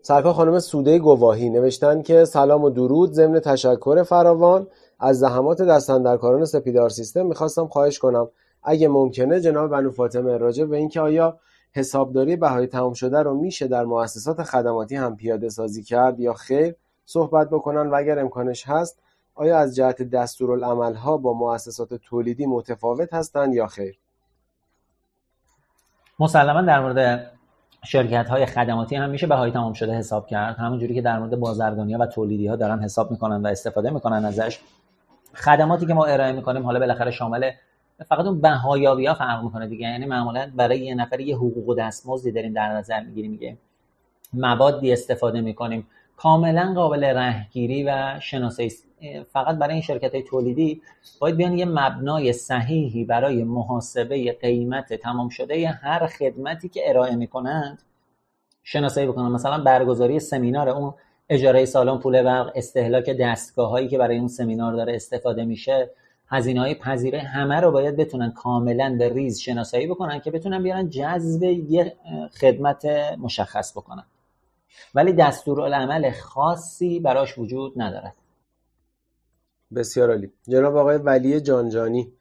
[0.08, 4.68] سرکار خانم سوده گواهی نوشتن که سلام و درود ضمن تشکر فراوان.
[5.00, 8.30] از زحمات دستندرکاران سپیدار سیستم می‌خواستم خواهش کنم.
[8.64, 11.40] اگه ممکنه جناب بنو فاطمه راجع به اینکه آیا
[11.72, 16.76] حسابداری بهای تمام شده رو میشه در مؤسسات خدماتی هم پیاده سازی کرد یا خیر
[17.06, 19.00] صحبت بکنن و اگر امکانش هست
[19.36, 23.98] آیا از جهت دستورالعملها با مؤسسات تولیدی متفاوت هستند یا خیر؟
[26.20, 27.35] مسلما در مورد
[27.86, 30.56] شرکت های خدماتی هم میشه بهای تمام شده حساب کرد.
[30.56, 34.26] همونجوری که در مورد بازرگانی ها و تولیدی ها دارن حساب می‌کنن و استفاده می‌کنن
[34.26, 34.60] ازش.
[35.34, 37.52] خدماتی که ما ارائه می‌کنیم حالا بالاخره شامل
[38.08, 39.88] فقط اون بهایابی ها فرق می‌کنه دیگه.
[39.88, 43.58] یعنی معمولا برای یه نفر یه حقوق و دستمزدی داریم در نظر می‌گیریم میگه
[44.34, 45.88] موادی استفاده می‌کنیم.
[46.18, 48.72] کاملا قابل رهگیری و شناسایی
[49.30, 50.82] فقط برای این شرکت های تولیدی
[51.20, 57.82] باید بیان یه مبنای صحیحی برای محاسبه قیمت تمام شده هر خدمتی که ارائه می‌کنند
[58.64, 60.94] شناسایی بکنن مثلا برگزاری سمینار اون
[61.30, 65.90] اجاره سالن پول برق استهلاک دستگاه هایی که برای اون سمینار داره استفاده میشه
[66.28, 70.90] هزینه های پذیره همه رو باید بتونن کاملا به ریز شناسایی بکنن که بتونن بیارن
[70.90, 71.96] جذب یه
[72.42, 72.86] خدمت
[73.20, 74.04] مشخص بکنن.
[74.96, 78.14] ولی دستورالعمل خاصی براش وجود ندارد
[79.76, 80.32] بسیار عالی.
[80.50, 82.14] جناب آقای ولی جانجانی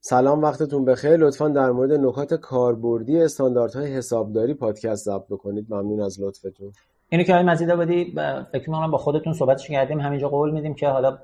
[0.00, 1.16] سلام وقتتون بخیر.
[1.16, 5.66] لطفا در مورد نکات کاربردی استانداردهای حسابداری پادکست ضبط بکنید.
[5.70, 6.72] ممنون از لطفتون.
[7.08, 8.14] اینو که آقای مزید آبادی
[8.52, 11.18] فکر می‌کنم با خودتون صحبتش کردیم همینجا قول میدیم که حالا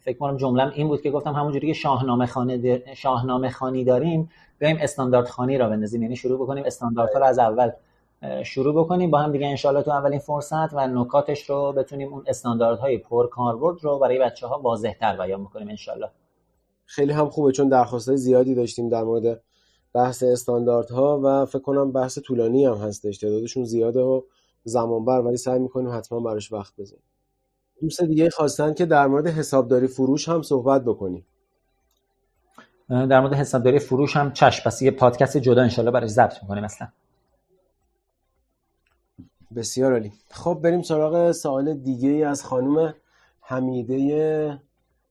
[0.00, 4.78] فکر کنم جملم این بود که گفتم همونجوری که شاهنامه خانی شاهنامه خانی داریم بیایم
[4.80, 6.02] استاندارد خانی را بندازیم.
[6.02, 7.70] یعنی شروع بکنیم استانداردها رو از اول
[8.44, 9.10] شروع بکنیم.
[9.10, 13.84] با هم دیگه انشالله تو اولین فرصت و نکاتش رو بتونیم اون استانداردهای پر کاربرد
[13.84, 16.10] رو برای بچه ها واضح تر بیان بکنیم انشالله
[16.84, 19.40] خیلی هم خوبه چون درخواست زیادی داشتیم در مورد
[19.92, 23.18] بحث استانداردها و فکر کنم بحث طولانی هم هستش.
[23.18, 24.22] تعدادشون زیاده و
[24.64, 27.04] زمان بر ولی سعی می‌کنیم حتما براش وقت بذاریم.
[27.80, 31.26] دوست دیگه خواستن که در مورد حسابداری فروش هم صحبت بکنیم.
[32.88, 36.88] در مورد حسابداری فروش هم چشم پس یه پادکست جدا انشالله برای ضبط می‌کنیم اصلا.
[39.56, 40.12] بسیار عالی.
[40.30, 42.94] خب بریم سراغ سوال دیگه ای از خانم
[43.40, 44.60] حمیده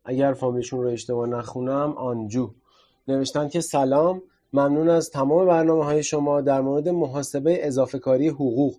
[0.05, 2.51] اگر فامیلشون رو اشتباه نخونم آنجو.
[3.07, 4.21] نوشتن که سلام
[4.53, 8.75] ممنون از تمام برنامه های شما در مورد محاسبه اضافه کاری حقوق.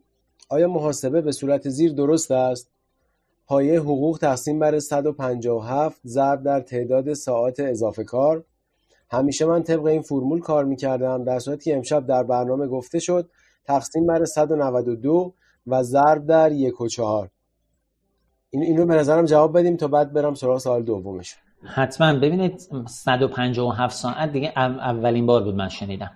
[0.49, 2.71] آیا محاسبه به صورت زیر درست است؟
[3.47, 8.45] پایه حقوق تقسیم بر 157 ضرب در تعداد ساعات اضافه کار.
[9.11, 13.31] همیشه من طبق این فرمول کار می‌کردم در صورتی که امشب در برنامه گفته شد
[13.65, 15.35] تقسیم بر 192
[15.69, 17.31] و ضرب در یک و چهار.
[18.51, 21.37] این, این رو به نظرم جواب بدیم تا بعد برم سراغ سوال دومش.
[21.65, 22.15] حتما.
[22.15, 26.11] ببینید 157 ساعت دیگه اولین بار بود من شنیدم.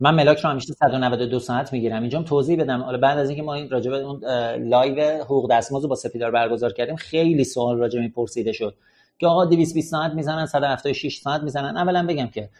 [0.00, 2.00] من ملاک رو همیشه 192 ساعت می‌گیرم.
[2.00, 2.82] اینجا توضیح بدم.
[2.82, 4.24] حالا بعد از اینکه ما این راجع به اون
[4.68, 8.74] live حقوق دستمزد با سپیدار برگزار کردیم خیلی سوال راجع به پرسیده شد.
[9.18, 11.76] که آقا 220 ساعت می‌زنن 176 ساعت می‌زنن.
[11.76, 12.50] اولا بگم که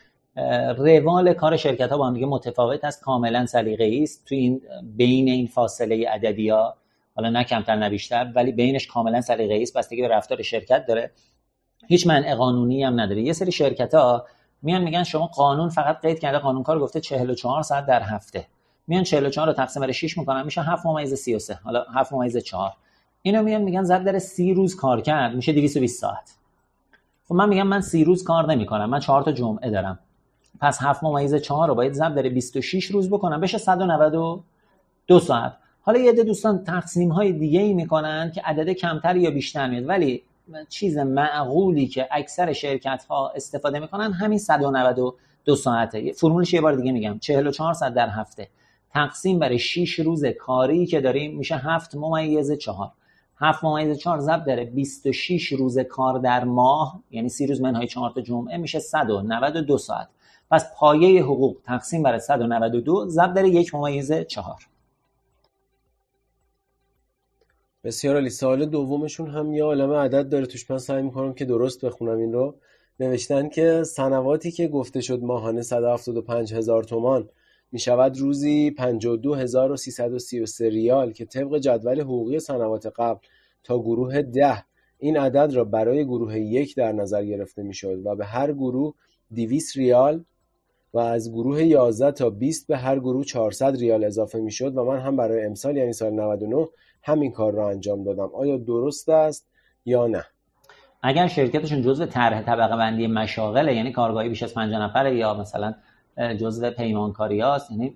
[0.77, 3.03] روال کار شرکت ها با هم دیگه متفاوت است.
[3.03, 4.25] کاملا سلیقه‌ای است.
[4.27, 4.61] تو این
[4.97, 6.77] بین این فاصله عددی ها
[7.15, 9.77] حالا نه کمتر نه بیشتر ولی بینش کاملا سلیقه‌ای است.
[9.79, 11.11] بستگی به رفتار شرکت داره.
[11.89, 13.23] هیچ منع قانونی هم نداره.
[13.23, 14.27] یه سری شرکت ها
[14.63, 18.47] میان میگن شما قانون فقط قید کرده قانونکار گفته 44 ساعت در هفته.
[18.87, 20.45] میان 44 رو تقسیم بر 6 می‌کنن.
[20.45, 22.73] میشه 7 ممیز 33 حالا 7 ممیز 4
[23.23, 25.35] اینو میان میگن ضرب در 30 روز کار کرد.
[25.35, 26.35] میشه 220 ساعت.
[27.29, 28.91] خب من میگم من 30 روز کار نمی‌کنم.
[28.91, 29.99] من 4 تا جمعه دارم.
[30.61, 35.57] پس 7 ممیز 4 رو باید ضرب در 26 روز بکنم بشه 192 ساعت.
[35.83, 39.89] حالا یه عده دوستان تقسیم های دیگه ای می‌کنن که عدد کمتر یا بیشتر میاد.
[39.89, 40.23] ولی
[40.69, 46.13] چیز معقولی که اکثر شرکت ها استفاده می‌کنن همین 192 ساعته.
[46.13, 47.19] فرمولش یه بار دیگه میگم.
[47.19, 48.49] 44 ساعت در هفته.
[48.93, 52.93] تقسیم بر 6 روز کاری که داریم میشه 7 ممیز 4
[53.37, 58.11] 7 ممیز 4 ضرب در 26 روز کار در ماه یعنی 30 روز منهای 4
[58.11, 60.09] تا جمعه میشه 192 ساعت.
[60.51, 64.57] پس پایه حقوق تقسیم بر 192 ضرب در 1 ممیز 4
[67.85, 68.31] بسیار عالی.
[68.31, 70.47] سوال دومشون هم یه عالمه عدد داره.
[70.47, 72.55] توش من سعی می‌کنم که درست بخونم این رو.
[73.01, 77.29] نوشتن که سنواتی که گفته شد ماهانه 175 هزار تومان
[77.73, 83.19] می شود روزی 52333 ریال که طبق جدول حقوقی سنوات قبل
[83.65, 84.65] تا گروه ده
[84.99, 88.95] این عدد را برای گروه یک در نظر گرفته می شد و به هر گروه
[89.35, 90.25] 200 ریال
[90.95, 94.85] و از گروه 11 تا 20 به هر گروه 400 ریال اضافه می شد و
[94.85, 96.69] من هم برای امسال یعنی سال 99
[97.03, 98.31] همین کار را انجام دادم.
[98.35, 99.49] آیا درست است
[99.85, 100.25] یا نه؟
[101.03, 105.75] اگر شرکتشون جزء طرح طبقه بندی مشاغله یعنی کارگاهی بیش از 5 نفره یا مثلا
[106.41, 107.95] جزء پیمانکاری هاست یعنی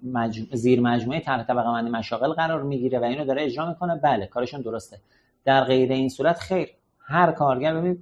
[0.53, 4.61] زیر مجموعه طرح طبقه بندی مشاغل قرار می‌گیره و اینو داره اجرا می‌کنه بله کارشون
[4.61, 4.99] درسته.
[5.45, 6.69] در غیر این صورت خیر.
[6.99, 7.99] هر کارگر ببین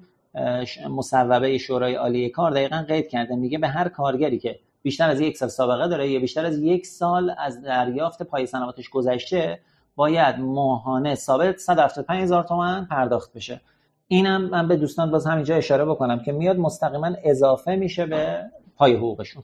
[0.91, 5.37] مصوبه شورای عالی کار دقیقا قید کرده میگه به هر کارگری که بیشتر از یک
[5.37, 9.61] سال سابقه داره یا بیشتر از یک سال از دریافت پای سنواتش گذشته
[9.97, 13.61] باید ماهانه ثابت 175 هزار تومن پرداخت بشه.
[14.09, 18.45] اینم من به دوستان باز همینجا اشاره بکنم که میاد مستقیما اضافه میشه به
[18.77, 19.43] پای حقوقشون.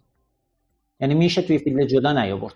[1.01, 2.55] یعنی میشه توی field جدا نیاورد.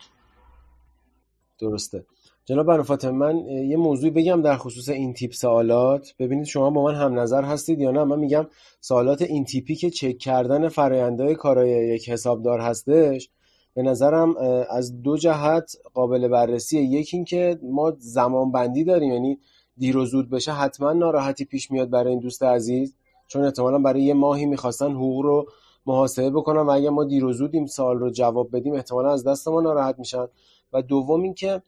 [1.58, 2.04] درسته.
[2.44, 6.14] جناب بنو من یه موضوع بگم در خصوص این تیپ سوالات.
[6.18, 8.46] ببینید شما با من هم نظر هستید یا نه؟ من میگم
[8.80, 13.30] سوالات این تیپی که چک کردن فرایندهای کارای یک حسابدار هستش
[13.74, 14.36] به نظرم
[14.70, 19.38] از دو جهت قابل بررسیه یکی اینکه ما زمان بندی داریم یعنی
[19.76, 22.94] دیر و زود بشه حتما ناراحتی پیش میاد برای این دوست عزیز.
[23.28, 25.46] چون احتمالا برای یه ماهی می‌خواستن حقوق رو
[25.86, 29.24] محاسبه بکنن و اگه ما دیر و زود این سال رو جواب بدیم احتمالا از
[29.24, 30.26] دست ما ناراحت میشن.
[30.72, 31.62] و دوم اینکه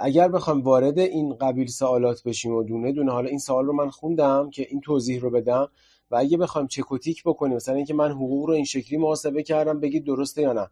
[0.00, 3.90] اگر بخوام وارد این قبیل سوالات بشیم و دونه دونه حالا این سوال رو من
[3.90, 5.68] خوندم که این توضیح رو بدم
[6.10, 10.04] و اگه بخوایم چکوتیک بکنیم مثلا اینکه من حقوق رو این شکلی محاسبه کردم بگید
[10.04, 10.70] درسته یا نه.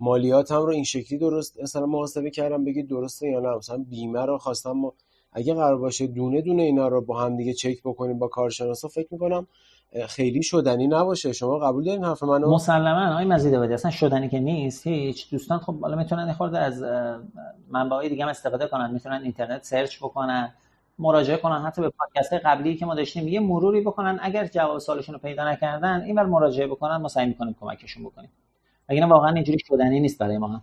[0.00, 3.56] مالیاتم رو این شکلی درست مثلا محاسبه کردم بگید درسته یا نه.
[3.56, 4.92] مثلا بیمه رو خواستم
[5.32, 9.08] اگه قرار باشه دونه دونه اینا رو با هم دیگه چک بکنیم با کارشناسا فکر
[9.10, 9.46] می‌کنم
[10.08, 11.32] خیلی شدنی نباشه.
[11.32, 13.12] شما قبول دارین حرف منو؟ مسلما.
[13.12, 14.86] آقای مزید آبادی اصلا شدنی که نیست.
[14.86, 15.30] هیچ.
[15.30, 16.82] دوستان خب حالا می‌تونن خورده از
[17.70, 18.90] منبعهای دیگه هم استفاده کنن.
[18.90, 20.52] می‌تونن اینترنت سرچ بکنن
[20.98, 21.62] مراجعه کنن.
[21.62, 24.18] حتی به پادکست قبلی که ما داشتیم یه مروری بکنن.
[24.22, 26.96] اگر جواب سوالشون رو پیدا نکردن اینور مراجعه بکنن.
[26.96, 28.30] ما سعی می‌کنیم کمکشون بکنیم.
[28.88, 30.62] اگر واقعا اینجوری شدنی نیست برای ما؟ هم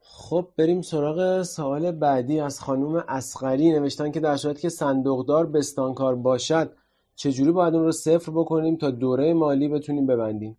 [0.00, 2.40] خب بریم سراغ سوال بعدی.
[2.40, 6.70] از خانوم اسقری نوشتن که در صورتی که صندوقدار بستانکار باشد
[7.16, 10.56] چجوری باید اون رو صفر بکنیم تا دوره مالی بتونیم ببندیم؟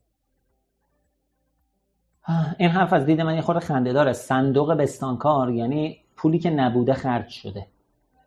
[2.60, 4.14] این حرف از دید من یه خورده خنده داره.
[4.14, 7.68] صندوق بستانکار یعنی پولی که نبوده خرج شده.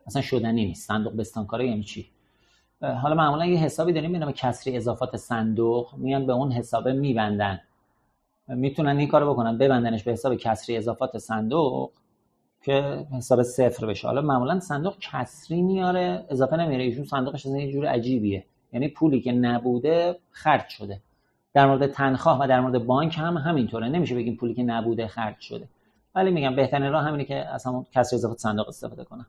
[0.07, 0.87] اصلا شدنی نیست.
[0.87, 2.09] صندوق بستانکار یعنی چی؟
[2.81, 7.61] حالا معمولا یه حسابی داریم نام کسری اضافات صندوق میان به اون حسابه میبندن.
[8.47, 9.57] می‌تونن این کارو بکنن.
[9.57, 11.91] ببندنش به حساب کسری اضافات صندوق.
[12.61, 14.07] که حساب صفر بشه.
[14.07, 18.45] حالا معمولا صندوق کسری میاره اضافه نمیاره ایشون صندوقش از یه جور عجیبیه.
[18.73, 20.99] یعنی پولی که نبوده خرج شده.
[21.53, 23.89] در مورد تنخواه و در مورد بانک هم همینطوره.
[23.89, 25.67] نمیشه بگیم پولی که نبوده خرج شده.
[26.15, 29.25] ولی میگم بهترین راه همینه که از همون کسری اضافات صندوق استفاده کنن.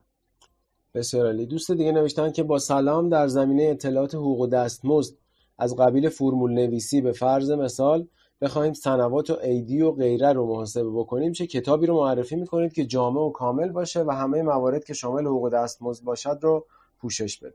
[0.94, 1.46] بسیار عالی.
[1.46, 5.14] دوست دیگه نوشتن که با سلام در زمینه اطلاعات حقوق و دستمزد
[5.58, 8.06] از قبیل فرمول نویسی به فرض مثال
[8.42, 12.84] بخوایم سنوات و عیدی و غیره رو محاسبه بکنیم چه کتابی رو معرفی می‌کنید که
[12.84, 16.66] جامع و کامل باشه و همه موارد که شامل حقوق دستمزد باشد رو
[17.00, 17.54] پوشش بده.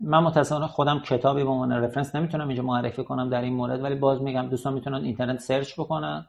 [0.00, 3.94] من متاسفانه خودم کتابی به عنوان reference نمی‌تونم اینجا معرفی کنم در این مورد ولی
[3.94, 6.26] باز میگم دوستان می‌تونن اینترنت search بکنن.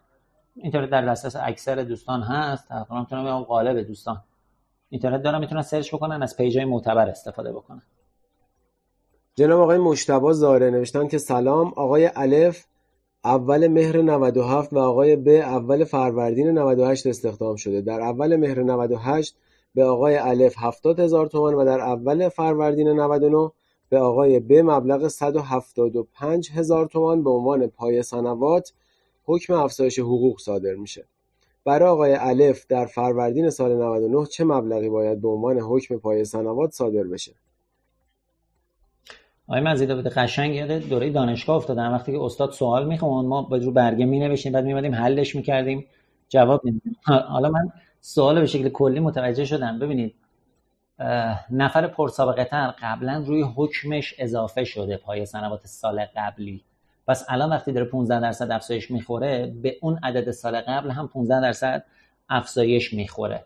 [0.55, 2.67] اینترنت در دسترس اکثر دوستان هست.
[2.67, 4.23] تقریبا می‌تونم بگم غالب دوستان.
[4.89, 7.81] اینترنت دارن می‌تونن search بکنن از page ای معتبر استفاده بکنن.
[9.35, 11.73] جناب آقای مشتبا زاره نوشتن که سلام.
[11.75, 12.65] آقای الف
[13.25, 17.81] اول مهر 97 و آقای ب اول فروردین 98 استخدام شده.
[17.81, 19.35] در اول مهر 98
[19.75, 23.51] به آقای الف 70 هزار تومان و در اول فروردین 99
[23.89, 28.73] به آقای ب مبلغ 175 هزار تومان به عنوان پای سنوات
[29.25, 31.05] حکم افزایش حقوق صادر میشه.
[31.65, 36.71] برای آقای الف در فروردین سال 99 چه مبلغی باید به عنوان حکم پای سنوات
[36.71, 37.33] صادر بشه؟
[39.53, 41.93] آقای مزیده بده قشنگ یاد دوره دانشگاه افتادم.
[41.93, 45.85] وقتی که استاد سوال می‌خوند ما رو برگه می نوشتیم بعد میمدیم حلش می‌کردیم.
[46.29, 46.97] جواب میدیم
[47.33, 47.69] حالا من
[48.01, 49.79] سوال به شکل کلی متوجه شدم.
[49.79, 50.15] ببینید
[51.51, 56.63] نفر پرسابقه تر قبلا روی حکمش اضافه شده پای سنوات سال قبلی.
[57.07, 61.41] پس الان وقتی داره 15 درصد افزایش می‌خوره به اون عدد سال قبل هم 15
[61.41, 61.83] درصد
[62.29, 63.45] افزایش می‌خوره.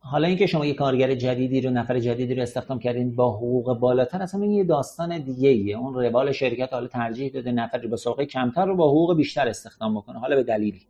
[0.00, 4.22] حالا اینکه شما یه کارگر جدیدی رو نفر جدیدی رو استخدام کردین با حقوق بالاتر
[4.22, 8.26] اصلا این یه داستان دیگه ایه اون روال شرکت حالا ترجیح داده نفری با سابقه
[8.26, 10.80] کمتر رو با حقوق بیشتر استخدام بکنه حالا به دلیلی.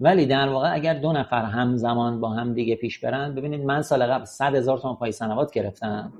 [0.00, 4.06] ولی در واقع اگر دو نفر همزمان با هم دیگه پیش برن ببینید من سال
[4.06, 6.12] قبل 100 هزار تومان پای سنوات گرفتم.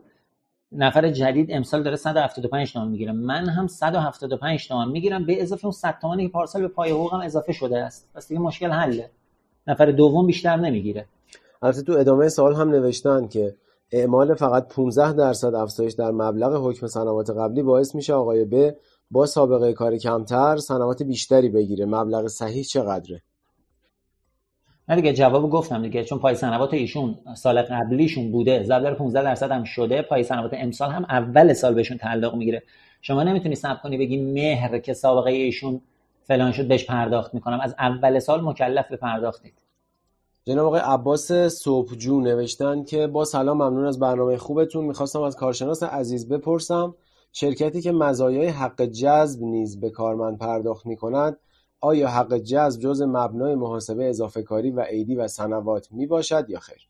[0.73, 3.13] نفر جدید امسال داره 175 تومان می‌گیره.
[3.13, 7.21] من هم 175 تومان می‌گیرم به اضافه اون 100 تومانی که پارسال به پای حقوقم
[7.21, 8.11] اضافه شده است.
[8.15, 9.11] پس دیگه مشکل حله.
[9.67, 11.07] نفر دوم بیشتر نمی‌گیره.
[11.63, 13.57] البته تو ادامه سوال هم نوشتن که
[13.93, 18.75] اعمال فقط 15 درصد افزایش در مبلغ حکم سنوات قبلی باعث میشه آقای ب
[19.11, 21.87] با سابقه کار کمتر سنوات بیشتری بگیره.
[21.87, 23.23] مبلغ صحیح چقدره؟
[24.89, 28.63] نه دیگه جواب گفتم دیگه چون پای سنوات ایشون سال قبلیشون بوده.
[28.63, 32.63] ضرب 15 درصد هم شده پای سنوات امسال هم اول سال بهشون تعلق می‌گیره.
[33.03, 35.81] شما نمی‌تونی صبر کنی بگی مهر که سابقه ایشون
[36.23, 37.61] فلان شد بهش پرداخت می‌کنم.
[37.61, 39.55] از اول سال مکلف به پرداختید.
[40.51, 44.85] جناب آقای عباس صبحجو نوشتن که با سلام ممنون از برنامه خوبتون.
[44.85, 46.95] می‌خواستم از کارشناس عزیز بپرسم
[47.33, 51.37] شرکتی که مزایای حق جذب نیز به کارمند پرداخت می‌کند
[51.81, 56.59] آیا حق جذب جز مبنای محاسبه اضافه کاری و عیدی و سنوات می باشد یا
[56.59, 56.89] خیر؟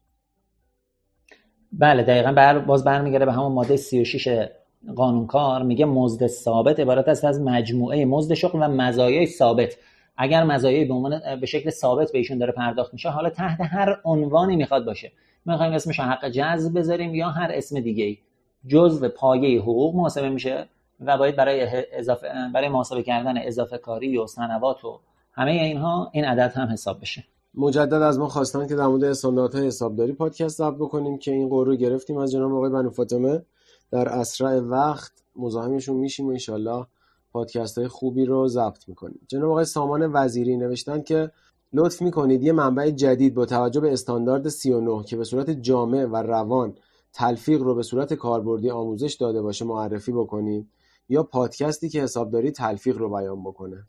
[1.72, 4.48] بله دقیقا بر باز برمیگرده به همون ماده 36
[4.96, 9.76] قانونکار میگه مزد ثابت عبارت است از مجموعه مزد شغل و مزایای ثابت.
[10.16, 14.56] اگر مزایای به عنوان به شکل ثابت بهشون داره پرداخت میشه حالا تحت هر عنوانی
[14.56, 15.12] می‌خواد باشه.
[15.44, 18.18] می‌خوایم اسمش حق جذب بذاریم یا هر اسم دیگه ای
[18.66, 20.68] جزء پایه حقوق محاسبه میشه
[21.00, 25.00] و باید برای اضافه برای محاسبه کردن اضافه کاری و سنوات و
[25.32, 27.24] همه اینها این عدد هم حساب بشه.
[27.54, 31.76] مجدد از ما خواستن که در مورد استانداردهای حسابداری پادکست ضبط بکنیم که این قرار
[31.76, 33.42] گرفتیم از جناب آقای بنو فاطمه.
[33.90, 36.86] در اسرع وقت مزاحمشون میشیم و انشالله
[37.32, 39.20] پادکست های خوبی رو ضبط می‌کنیم.
[39.28, 41.30] جناب آقای سامان وزیری نوشتن که
[41.72, 46.16] لطف می‌کنید یه منبع جدید با توجه به استاندارد 39 که به صورت جامع و
[46.16, 46.74] روان
[47.12, 50.68] تلفیق رو به صورت کاربردی آموزش داده باشه معرفی بکنید
[51.08, 53.86] یا پادکستی که حسابداری تلفیق رو بیان بکنه.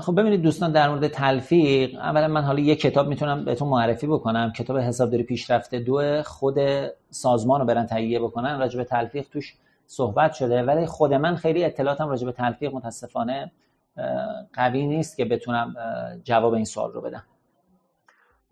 [0.00, 4.52] خب ببینید دوستان در مورد تلفیق اولا من حالا یه کتاب می‌تونم بهتون معرفی بکنم.
[4.52, 6.58] کتاب حسابداری پیشرفته دو خود
[7.10, 9.56] سازمان رو برن تهیه بکنن راجع به تلفیق توش
[9.92, 13.52] صحبت شده ولی خود من خیلی اطلاعاتم راجع به تلفیق متاسفانه
[14.52, 15.74] قوی نیست که بتونم
[16.24, 17.22] جواب این سوال رو بدم.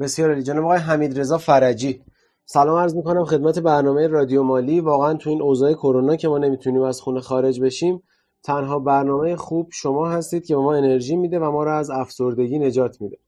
[0.00, 0.42] بسیار عالی.
[0.42, 2.02] جناب آقای حمید رضا فرجی.
[2.44, 4.80] سلام عرض می‌کنم خدمت برنامه رادیو مالی.
[4.80, 8.02] واقعا تو این اوضاع کرونا که ما نمی‌تونیم از خونه خارج بشیم
[8.42, 13.00] تنها برنامه خوب شما هستید که ما انرژی میده و ما را از افسردگی نجات
[13.00, 13.18] میده.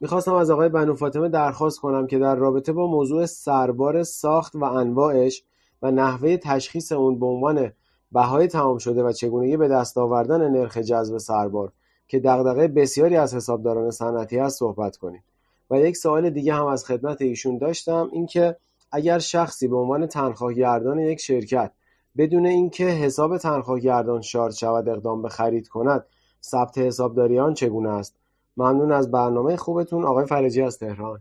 [0.00, 4.64] می‌خواستم از آقای بنو فاطمه درخواست کنم که در رابطه با موضوع سربار ساخت و
[4.64, 5.44] انواعش
[5.82, 7.72] و نحوه تشخیص اون به عنوان
[8.12, 11.72] بهای تمام شده و چگونگی به دست آوردن نرخ جذب سربار
[12.08, 15.22] که دغدغه بسیاری از حسابداران صنعتی هست صحبت کنید
[15.70, 18.56] و یک سوال دیگه هم از خدمت ایشون داشتم اینکه
[18.92, 21.72] اگر شخصی به عنوان تنخواه گردان یک شرکت
[22.16, 26.06] بدون اینکه حساب تنخواه گردان شارژ شود اقدام به خرید کند
[26.42, 28.16] ثبت حسابداری آن چگونه است؟
[28.56, 30.04] ممنون از برنامه خوبتون.
[30.04, 31.20] آقای فرجی از تهران.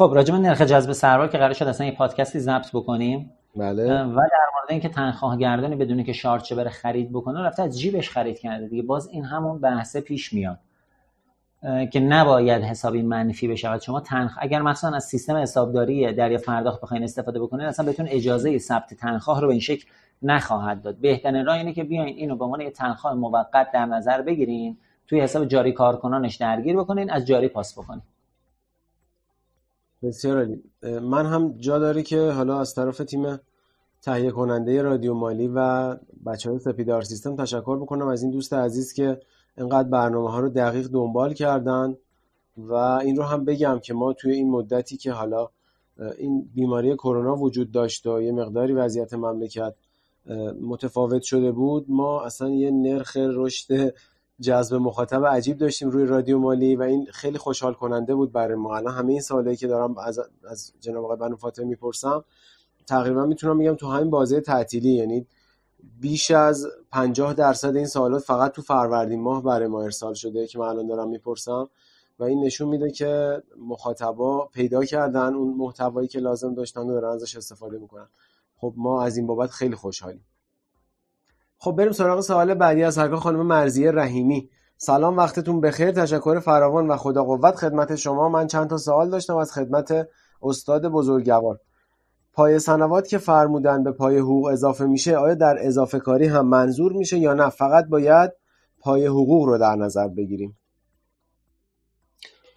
[0.00, 3.32] خب راجع نرخ جذب سربار که قرار شد اصلا یه پادکستی ضبط بکنیم.
[3.56, 3.84] بله.
[4.02, 8.10] و در مورد اینکه تنخواه گردانی بدون که شارچه بره خرید بکنه رفته از جیبش
[8.10, 8.82] خرید کرده دیگه.
[8.82, 10.58] باز این همون بحثه پیش میاد.
[11.92, 13.80] که نباید حسابی منفی بشود.
[13.80, 18.58] شما تنخ اگر مثلا از سیستم حسابداری دریافت پرداخت بخواین استفاده بکنید اصلا بهتون اجازه
[18.58, 19.86] ثبت تنخواه رو به این شکل
[20.22, 20.96] نخواهد داد.
[20.96, 24.76] بهترین راه اینه که بیاین اینو به عنوان یه تنخواه موقت در نظر بگیرین
[25.06, 28.02] توی حساب جاری کارکنانش درگیر بکنین از جاری پاس بکنین.
[30.02, 30.62] بسیار عالی.
[31.00, 33.38] من هم جا داره که حالا از طرف تیم
[34.02, 35.96] تهیه کننده رادیو مالی و
[36.26, 39.20] بچه های سپیدار سیستم تشکر بکنم از این دوست عزیز که
[39.56, 41.96] انقدر برنامه ها رو دقیق دنبال کردن
[42.56, 45.48] و این رو هم بگم که ما توی این مدتی که حالا
[46.18, 49.74] این بیماری کرونا وجود داشت و یه مقداری وضعیت مملکت
[50.60, 53.94] متفاوت شده بود ما اصلا یه نرخ رشد
[54.40, 58.76] جذب مخاطب عجیب داشتیم روی رادیو مالی و این خیلی خوشحال کننده بود برای ما.
[58.76, 62.24] الان همه این سالهایی که دارم از, از جناب آقای بنو فاطمه می‌پرسم
[62.86, 65.26] تقریبا می‌تونم بگم تو همین بازه تعطیلی یعنی
[66.00, 70.58] بیش از 50 درصد این سوالات فقط تو فروردین ماه برای ما ارسال شده که
[70.58, 71.68] من الان دارم می‌پرسم.
[72.18, 77.14] و این نشون میده که مخاطبا پیدا کردن اون محتوایی که لازم داشتن و دارن
[77.14, 78.08] ازش استفاده می‌کنن.
[78.56, 80.24] خب ما از این بابت خیلی خوشحالیم.
[81.62, 84.50] خب بریم سراغ سوال بعدی از هرکا خانم مرزیه رحیمی.
[84.76, 85.90] سلام وقتتون بخیر.
[85.90, 88.28] تشکر فراوان و خدا قوت خدمت شما.
[88.28, 90.08] من چند تا سوال داشتم از خدمت
[90.42, 91.60] استاد بزرگوار.
[92.32, 96.92] پای سنوات که فرمودن به پای حقوق اضافه میشه آیا در اضافه کاری هم منظور
[96.92, 98.32] میشه یا نه؟ فقط باید
[98.78, 100.58] پای حقوق رو در نظر بگیریم.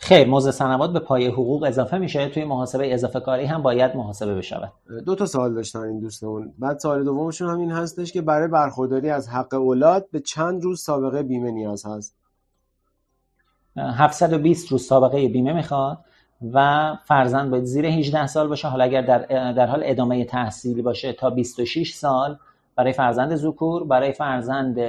[0.04, 2.30] خیر موضع سنوات به پای حقوق اضافه میشه.
[2.30, 4.72] توی محاسبه اضافه کاری هم باید محاسبه بشود.
[5.06, 6.54] دو تا سوال داشتن این دوستمون.
[6.60, 10.82] بعد سوال دومشون هم این هستش که برای برخورداری از حق اولاد به چند روز
[10.82, 12.16] سابقه بیمه نیاز هست؟
[13.78, 15.98] 720 روز سابقه بیمه می‌خواد
[16.54, 18.68] و فرزند باید زیر 18 سال باشه.
[18.68, 22.38] حالا اگر در, در حال ادامه تحصیلی باشه تا 26 سال
[22.76, 24.80] برای فرزند زوکور برای فرزند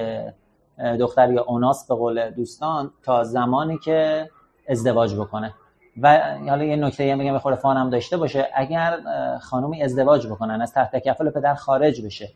[1.01, 4.31] دختر یا اوناس به قول دوستان تا زمانی که
[4.69, 5.55] ازدواج بکنه.
[6.03, 9.01] و حالا یه نکته هم بگم به فان هم داشته باشه اگر
[9.43, 12.31] خانومی ازدواج بکنن از تحت تکفل پدر خارج بشه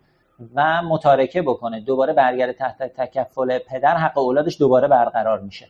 [0.55, 5.67] و متارکه بکنه دوباره برگرده تحت تکفل پدر حق اولادش دوباره برقرار میشه.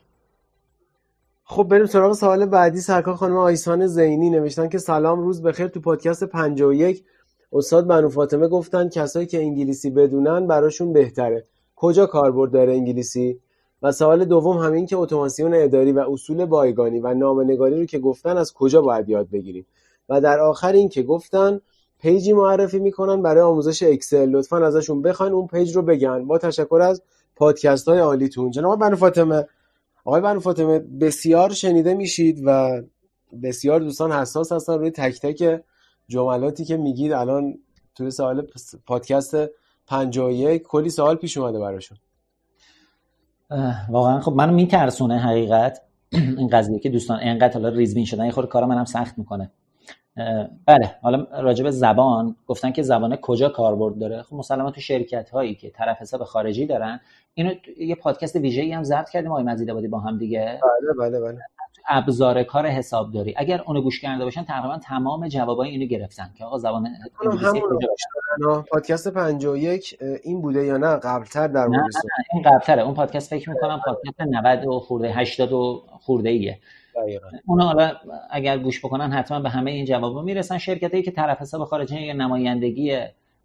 [1.45, 2.81] خب بریم سراغ سوال بعدی.
[2.81, 7.05] سرکار خانم آیسان زینی نوشتن که سلام روز بخیر تو پادکست 51
[7.53, 11.45] استاد بنو فاطمه گفتن کسایی که انگلیسی بدونن براشون بهتره.
[11.77, 13.41] کجا کاربرد داره انگلیسی؟
[13.83, 18.37] و سوال دوم همین که اتوماسیون اداری و اصول بایگانی و نامه‌نگاری رو که گفتن
[18.37, 19.66] از کجا باید یاد بگیریم؟
[20.09, 21.61] و در آخر این که گفتن
[22.01, 26.26] page ی معرفی می‌کنن برای آموزش اکسل لطفا ازشون بخواین اون page رو بگن.
[26.26, 27.03] با تشکر از
[27.37, 29.47] پادکست های عالیتون جناب بنو فاطمه
[30.05, 32.83] آقای بنو فاطمه بسیار شنیده میشید و
[33.43, 35.61] بسیار دوستان حساس هستن روی تک تک
[36.09, 37.12] جملاتی که میگید.
[37.12, 37.59] الان
[37.95, 38.47] توی سوال
[38.87, 39.37] پادکست
[39.87, 41.99] 51 کلی سوال پیش اومده براشون.
[43.88, 45.82] واقعا خب منو میترسونه حقیقت.
[46.38, 49.51] این قضیه که دوستان انقدر حالا ریزبین شدن یه خورده کار منم سخت می‌کنه.
[50.66, 55.55] بله حالا راجب زبان گفتن که زبان کجا کاربرد داره؟ خب مسلما تو شرکت هایی
[55.55, 57.01] که طرف حساب خارجی دارن
[57.34, 60.61] اینو یه پادکست ویژه‌ای هم ضبط کردیم آقای مزید آبادی با هم دیگه.
[60.99, 61.38] بله بله بله.
[61.89, 63.35] ابزار کار حسابداری.
[63.37, 66.89] اگر اونو گوش کرده باشن تقریبا تمام جوابای اینو گرفتن که آقا زبان
[67.24, 67.62] انگلیسی
[68.70, 71.91] پادکست 51 این بوده یا نه؟ قبلتر در مورد
[72.33, 72.83] این قبلتره.
[72.83, 76.59] اون پادکست فکر می‌کنم پادکست 90 و خورده 80 و خورده ایه
[77.47, 77.93] اونا حالا
[78.31, 80.59] اگر گوش بکنن حتما به همه این جوابا می‌رسن.
[80.59, 82.99] شرکتی که طرف حساب خارجی یا نمایندگی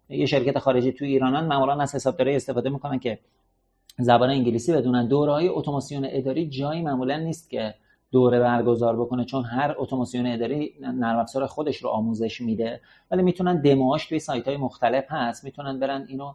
[0.08, 3.18] یه شرکت خارجی تو ایرانن معمولا از حسابداری استفاده می‌کنن که
[3.98, 5.08] زبان انگلیسی بدونن.
[5.08, 7.74] دوره های اتوماسیون اداری جایی معمولا نیست که
[8.14, 12.80] دوره برگزار بکنه چون هر اتوماسیون اداری نرم افزار خودش رو آموزش میده.
[13.10, 15.44] ولی می‌تونن دموهاش توی سایت های مختلف هست.
[15.44, 16.32] می‌تونن برن اینو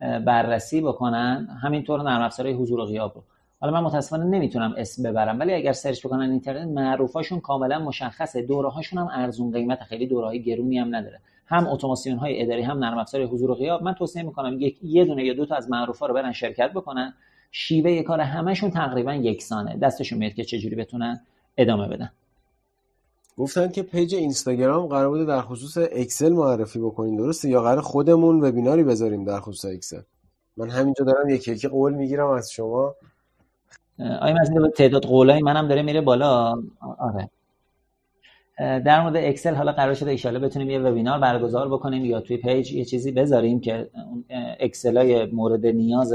[0.00, 1.46] بررسی بکنن.
[1.62, 3.22] همینطور نرم افزار حضور و غیاب رو.
[3.60, 8.42] حالا من متاسفانه نمی‌تونم اسم ببرم ولی اگر سرچ بکنن اینترنت معروفاشون کاملا مشخصه.
[8.42, 9.82] دوره هاشون هم ارزون قیمت.
[9.82, 11.20] خیلی دوره های گرونی هم نداره.
[11.46, 13.82] هم اتوماسیون های اداری هم نرم افزار حضور و غیاب.
[13.82, 17.14] من توصیه می‌کنم یک یه دونه یا دو تا از معروفا رو برن شرکت بکنن.
[17.54, 19.76] شیوه کار همشون تقریبا یکسانه.
[19.76, 21.20] دستشون میاد که چجوری بتونن
[21.56, 22.10] ادامه بدن.
[23.36, 27.16] گفتن که page اینستاگرام قرار بوده در خصوص اکسل معرفی بکنین.
[27.16, 30.00] درسته؟ یا قرار خودمون وبیناری بذاریم در خصوص اکسل.
[30.56, 32.94] من همینجا دارم یکی یکی قول می‌گیرم از شما.
[33.98, 36.54] آیا مثلا تعداد قولای منم داره میره بالا.
[36.98, 37.30] آره.
[38.58, 42.72] در مورد اکسل حالا قرار شده ایشالا بتونیم یه وبینار برگزار بکنیم یا توی page
[42.72, 43.90] یه چیزی بذاریم که
[44.60, 46.14] اکسل های مورد نیاز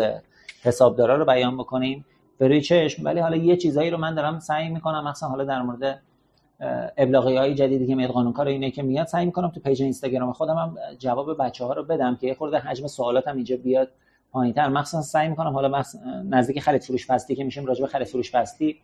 [0.68, 2.06] حسابدارا رو بیان بکنیم.
[2.38, 3.06] به روی چشم.
[3.06, 6.02] ولی حالا یه چیزایی رو من دارم سعی می‌کنم مثلا حالا در مورد
[6.98, 10.34] ابلاغی های جدیدی که میاد قانون کار اینا که میاد سعی می‌کنم تو page اینستاگرام
[10.34, 13.90] خودم هم جواب بچه ها رو بدم که یه خورده حجم سوالاتم اینجا بیاد
[14.32, 14.70] پایینتر.
[14.70, 15.84] مخصوصا سعی می‌کنم حالا
[16.30, 18.78] نزدیک خرید فروش فصلی که میشیم راجع به خرید فروش فصلی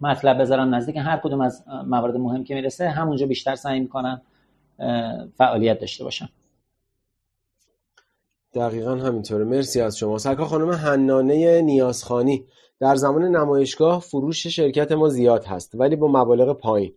[0.00, 4.20] مطلب بذارن نزدیک هر کدوم از موارد مهم که می‌رسه همونجا بیشتر سعی می‌کنن
[5.36, 6.28] فعالیت داشته باشن
[8.54, 9.44] دقیقا همینطوره.
[9.44, 10.18] مرسی از شما.
[10.18, 12.46] سرکار خانم حنانه نیازخانی.
[12.80, 16.92] در زمان نمایشگاه فروش شرکت ما زیاد هست ولی با مبالغ پایین.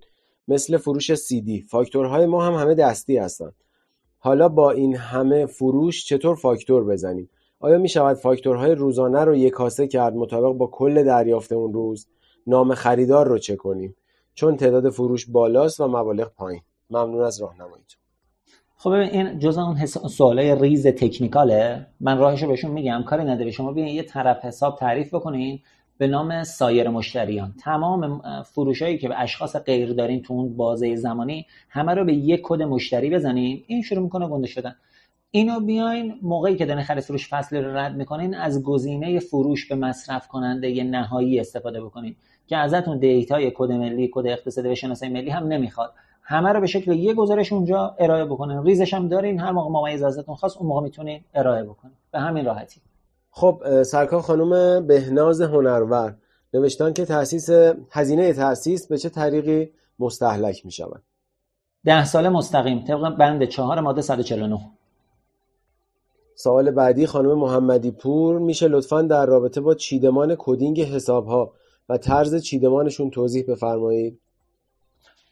[0.47, 3.53] مثل فروش دی فاکتورهای ما هم همه دستی هستند.
[4.19, 7.29] حالا با این همه فروش چطور فاکتور بزنیم؟
[7.59, 12.07] آیا می شود فاکتورهای روزانه رو یکاسه کرد مطابق با کل دریافت اون روز؟
[12.47, 13.95] نام خریدار رو چه کنیم.
[14.33, 16.61] چون تعداد فروش بالاست و مبالغ پایین.
[16.89, 18.00] ممنون از راهنماییتون.
[18.83, 21.85] خب این جز اون سوالای ریز تکنیکاله.
[21.99, 23.51] من راهش رو بهشون میگم کاری نداره.
[23.51, 25.59] شما بیاین یه طرف حساب تعریف بکنین
[25.97, 27.53] به نام سایر مشتریان.
[27.63, 32.41] تمام فروشایی که به اشخاص غیر دارین تو اون بازه زمانی همه رو به یک
[32.43, 33.63] کد مشتری بزنین.
[33.67, 34.75] این شروع می‌کنه گنده شدن.
[35.31, 39.75] اینو بیاین موقعی که دارین خرید فروش فصلی رو رد می‌کنین از گزینه فروش به
[39.75, 42.15] مصرف کننده نهایی استفاده بکنین.
[42.47, 45.93] که ازتون data ی کد ملی کد اقتصادی و شناسایی ملی هم نمی‌خواد.
[46.21, 49.39] همه رو به شکل یه گزارش اونجا ارائه بکنین ریزش هم دارین.
[49.39, 51.93] هر موقع ممیز ازتون خواست اون موقع می‌تونین ارائه بکنین.
[52.11, 52.81] به همین راحتی.
[53.31, 56.15] خب سرکار خانم بهناز هنرور.
[56.53, 57.49] نوشتن که تاسیس
[57.91, 59.69] هزینه تاسیس به چه طریقی
[59.99, 61.01] مستهلک می شود
[61.85, 62.85] ده ساله مستقیم.
[62.85, 64.59] طبق بند چهار ماده 149
[66.35, 71.53] سوال بعدی خانم محمدی پور میشه لطفا در رابطه با چیدمان coding حساب ها
[71.89, 74.19] و طرز چیدمانشون توضیح بفرمایید.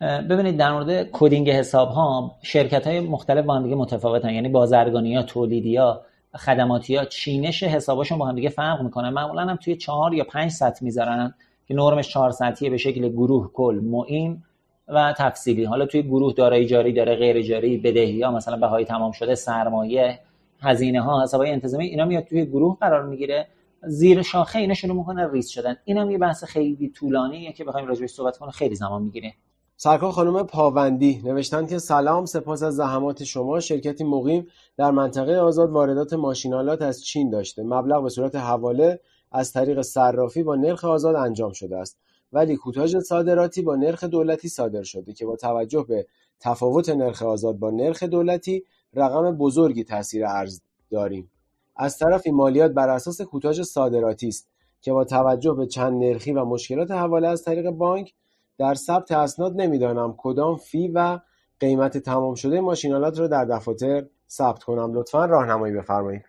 [0.02, 4.34] ببینید در مورد coding حساب ها شرکت های مختلف با هم دیگه متفاوتن.
[4.34, 6.02] یعنی بازرگانی ها تولیدی ها
[6.36, 10.52] خدماتی ها چینش حساباشون با هم دیگه فرق می‌کنه معمولا هم توی چهار یا پنج
[10.52, 11.34] سطح می‌ذارن
[11.68, 14.44] که نرمش چهار سطحیه به شکل گروه کل معین
[14.88, 15.64] و تفصیلی.
[15.64, 20.20] حالا توی گروه دارایی جاری داره غیر جاری بدهی ها مثلا بهای تمام شده سرمایه
[20.62, 23.48] هزینه ها حسابای انتظامی اینا میاد توی گروه قرار می‌گیره.
[23.84, 25.76] زیر شاخه اینا شروع می‌کنه ریس شدن.
[25.86, 28.52] اینم یه بحث خیلی طولانیه که بخوایم راجعش صحبت کنیم.
[28.52, 29.34] خیلی زمان می‌گیره.
[29.82, 33.60] سرکار خانم پاوندی نوشتن که سلام سپاس از زحمات شما.
[33.60, 37.64] شرکتی مقیم در منطقه آزاد واردات ماشینالات از چین داشته.
[37.64, 39.00] مبلغ به صورت حواله
[39.32, 41.98] از طریق صرافی با نرخ آزاد انجام شده است.
[42.34, 46.06] ولی کوتاژ صادراتی با نرخ دولتی صادر شده که با توجه به
[46.40, 48.64] تفاوت نرخ آزاد با نرخ دولتی
[48.94, 50.62] رقم بزرگی تاثیر ارز
[50.92, 51.32] داریم.
[51.76, 54.50] از طرفی مالیات بر اساس کوتاژ صادراتی است
[54.82, 58.14] که با توجه به چند نرخی و مشکلات حواله از طریق بانک
[58.60, 61.20] در ثبت اسناد نمی‌دانم کدام فی و
[61.60, 64.94] قیمت تمام شده ماشینالات را در دفاتر ثبت کنم.
[64.94, 66.26] لطفا راهنمایی بفرمایید.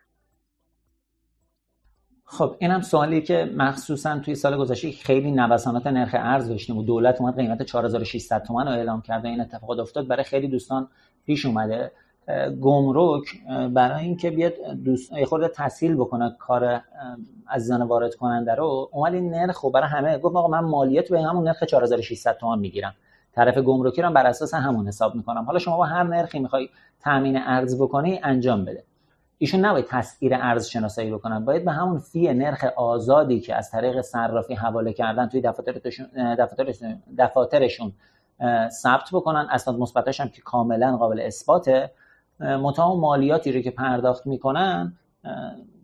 [2.24, 7.20] خب اینم سوالی که مخصوصا توی سال گذشته خیلی نوسانات نرخ ارز داشتیم و دولت
[7.20, 10.06] اومد قیمت 4600 تومان رو اعلام کرده این اتفاقات افتاد.
[10.08, 10.88] برای خیلی دوستان
[11.26, 11.92] پیش اومده.
[12.60, 13.24] گمرک
[13.74, 14.52] برای اینکه بیاد
[14.84, 16.80] دوست خورده تسهیل بکنه کار
[17.48, 21.48] عزیزان وارد کننده رو اومد این نرخ برای همه گفت آقا من مالیات به همون
[21.48, 22.94] نرخ 4600 تومان می‌گیرم.
[23.34, 25.44] طرف گمرکی رو بر اساس همون حساب می‌کنم.
[25.44, 26.68] حالا شما با هر نرخی می‌خوای
[27.00, 28.84] تامین ارز بکنی انجام بده.
[29.38, 31.44] ایشون نباید تسعیر ارز شناسایی بکنن.
[31.44, 36.06] باید به همون فی نرخ آزادی که از طریق صرافی حواله کردن توی دفاترشون
[36.38, 37.92] دفاترشون, دفاترشون
[38.68, 39.46] ثبت بکنن.
[39.50, 41.90] اسناد مثبتش هم که کاملا قابل اثباته.
[42.40, 44.96] متا مالیاتی رو که پرداخت می‌کنن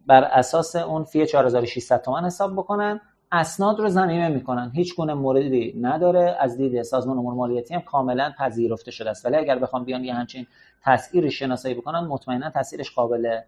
[0.06, 3.00] بر اساس اون فی 4600 تومان حساب بکنن.
[3.32, 4.70] اسناد رو زمینه می‌کنن.
[4.74, 6.36] هیچ گونه موردی نداره.
[6.40, 9.26] از دید سازمان امور مالیاتی هم کاملا پذیرفته شده است.
[9.26, 10.46] ولی اگر بخوام بیان یه همچین
[10.84, 13.40] تسعیر شناسایی بکنن مطمئنا تاثیرش قابل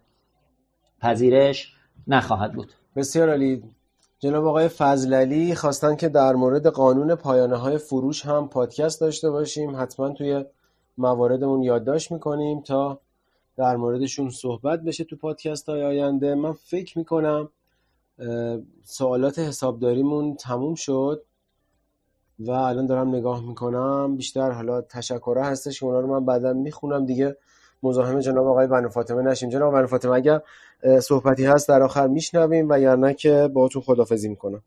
[1.00, 1.74] پذیرش
[2.06, 2.72] نخواهد بود.
[2.96, 3.62] بسیار عالی.
[4.18, 9.76] جناب آقای فضللی خواستن که در مورد قانون پایانه های فروش هم پادکست داشته باشیم.
[9.76, 10.44] حتما توی
[10.98, 13.00] مواردمون یادداشت می‌کنیم تا
[13.56, 16.34] در موردشون صحبت بشه تو پادکست های آینده.
[16.34, 17.48] من فکر می‌کنم
[18.84, 21.22] سوالات حسابداریمون تموم شد
[22.38, 24.16] و الان دارم نگاه می‌کنم.
[24.16, 27.06] بیشتر حالا تشکره هستش که اونا رو من بعدا می‌خونم.
[27.06, 27.36] دیگه
[27.82, 29.48] مزاحم جناب آقای بنو فاطمه نشیم.
[29.48, 30.40] جناب بنو فاطمه اگر
[31.02, 34.62] صحبتی هست در آخر میشنویم و یا نه که باهاتون خدافزی می‌کنم.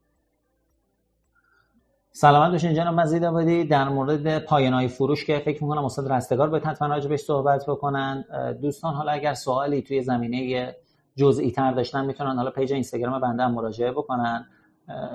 [2.14, 3.64] سلامت باشین جناب مزید آبادی.
[3.64, 8.26] در مورد پایانهای فروش که فکر می‌کنم استاد رستگار به حتما راجع صحبت بکنن.
[8.62, 10.76] دوستان حالا اگر سوالی توی زمینه
[11.16, 14.46] جزئی تر داشتن می‌تونن حالا پیج اینستاگرام بنده هم مراجعه بکنن.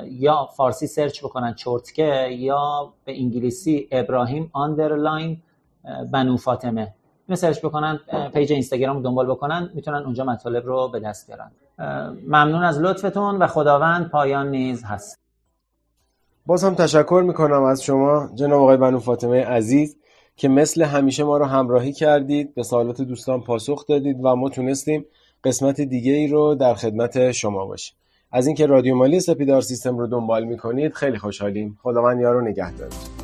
[0.05, 5.43] یا فارسی search بکنن چرتکه یا به انگلیسی ابراهیم underline
[6.13, 6.95] بنو فاطمه.
[7.29, 8.01] اینو search بکنن
[8.35, 11.51] page اینستاگرام دنبال بکنن می‌تونن اونجا مطالب رو به دست بیارن.
[12.27, 15.26] ممنون از لطفتون و خداوند پایان نیز هست.
[16.47, 19.97] باز هم تشکر می‌کنم از شما جناب آقای بنو فاطمه عزیز
[20.37, 25.05] که مثل همیشه ما رو همراهی کردید به سوالات دوستان پاسخ دادید و ما تونستیم
[25.45, 27.97] قسمت دیگه ای رو در خدمت شما باشیم.
[28.33, 31.79] از اینکه رادیو مالی سپیدار سیستم رو دنبال می‌کنید خیلی خوشحالیم.
[31.83, 33.16] خداوند یارو نگهدارتون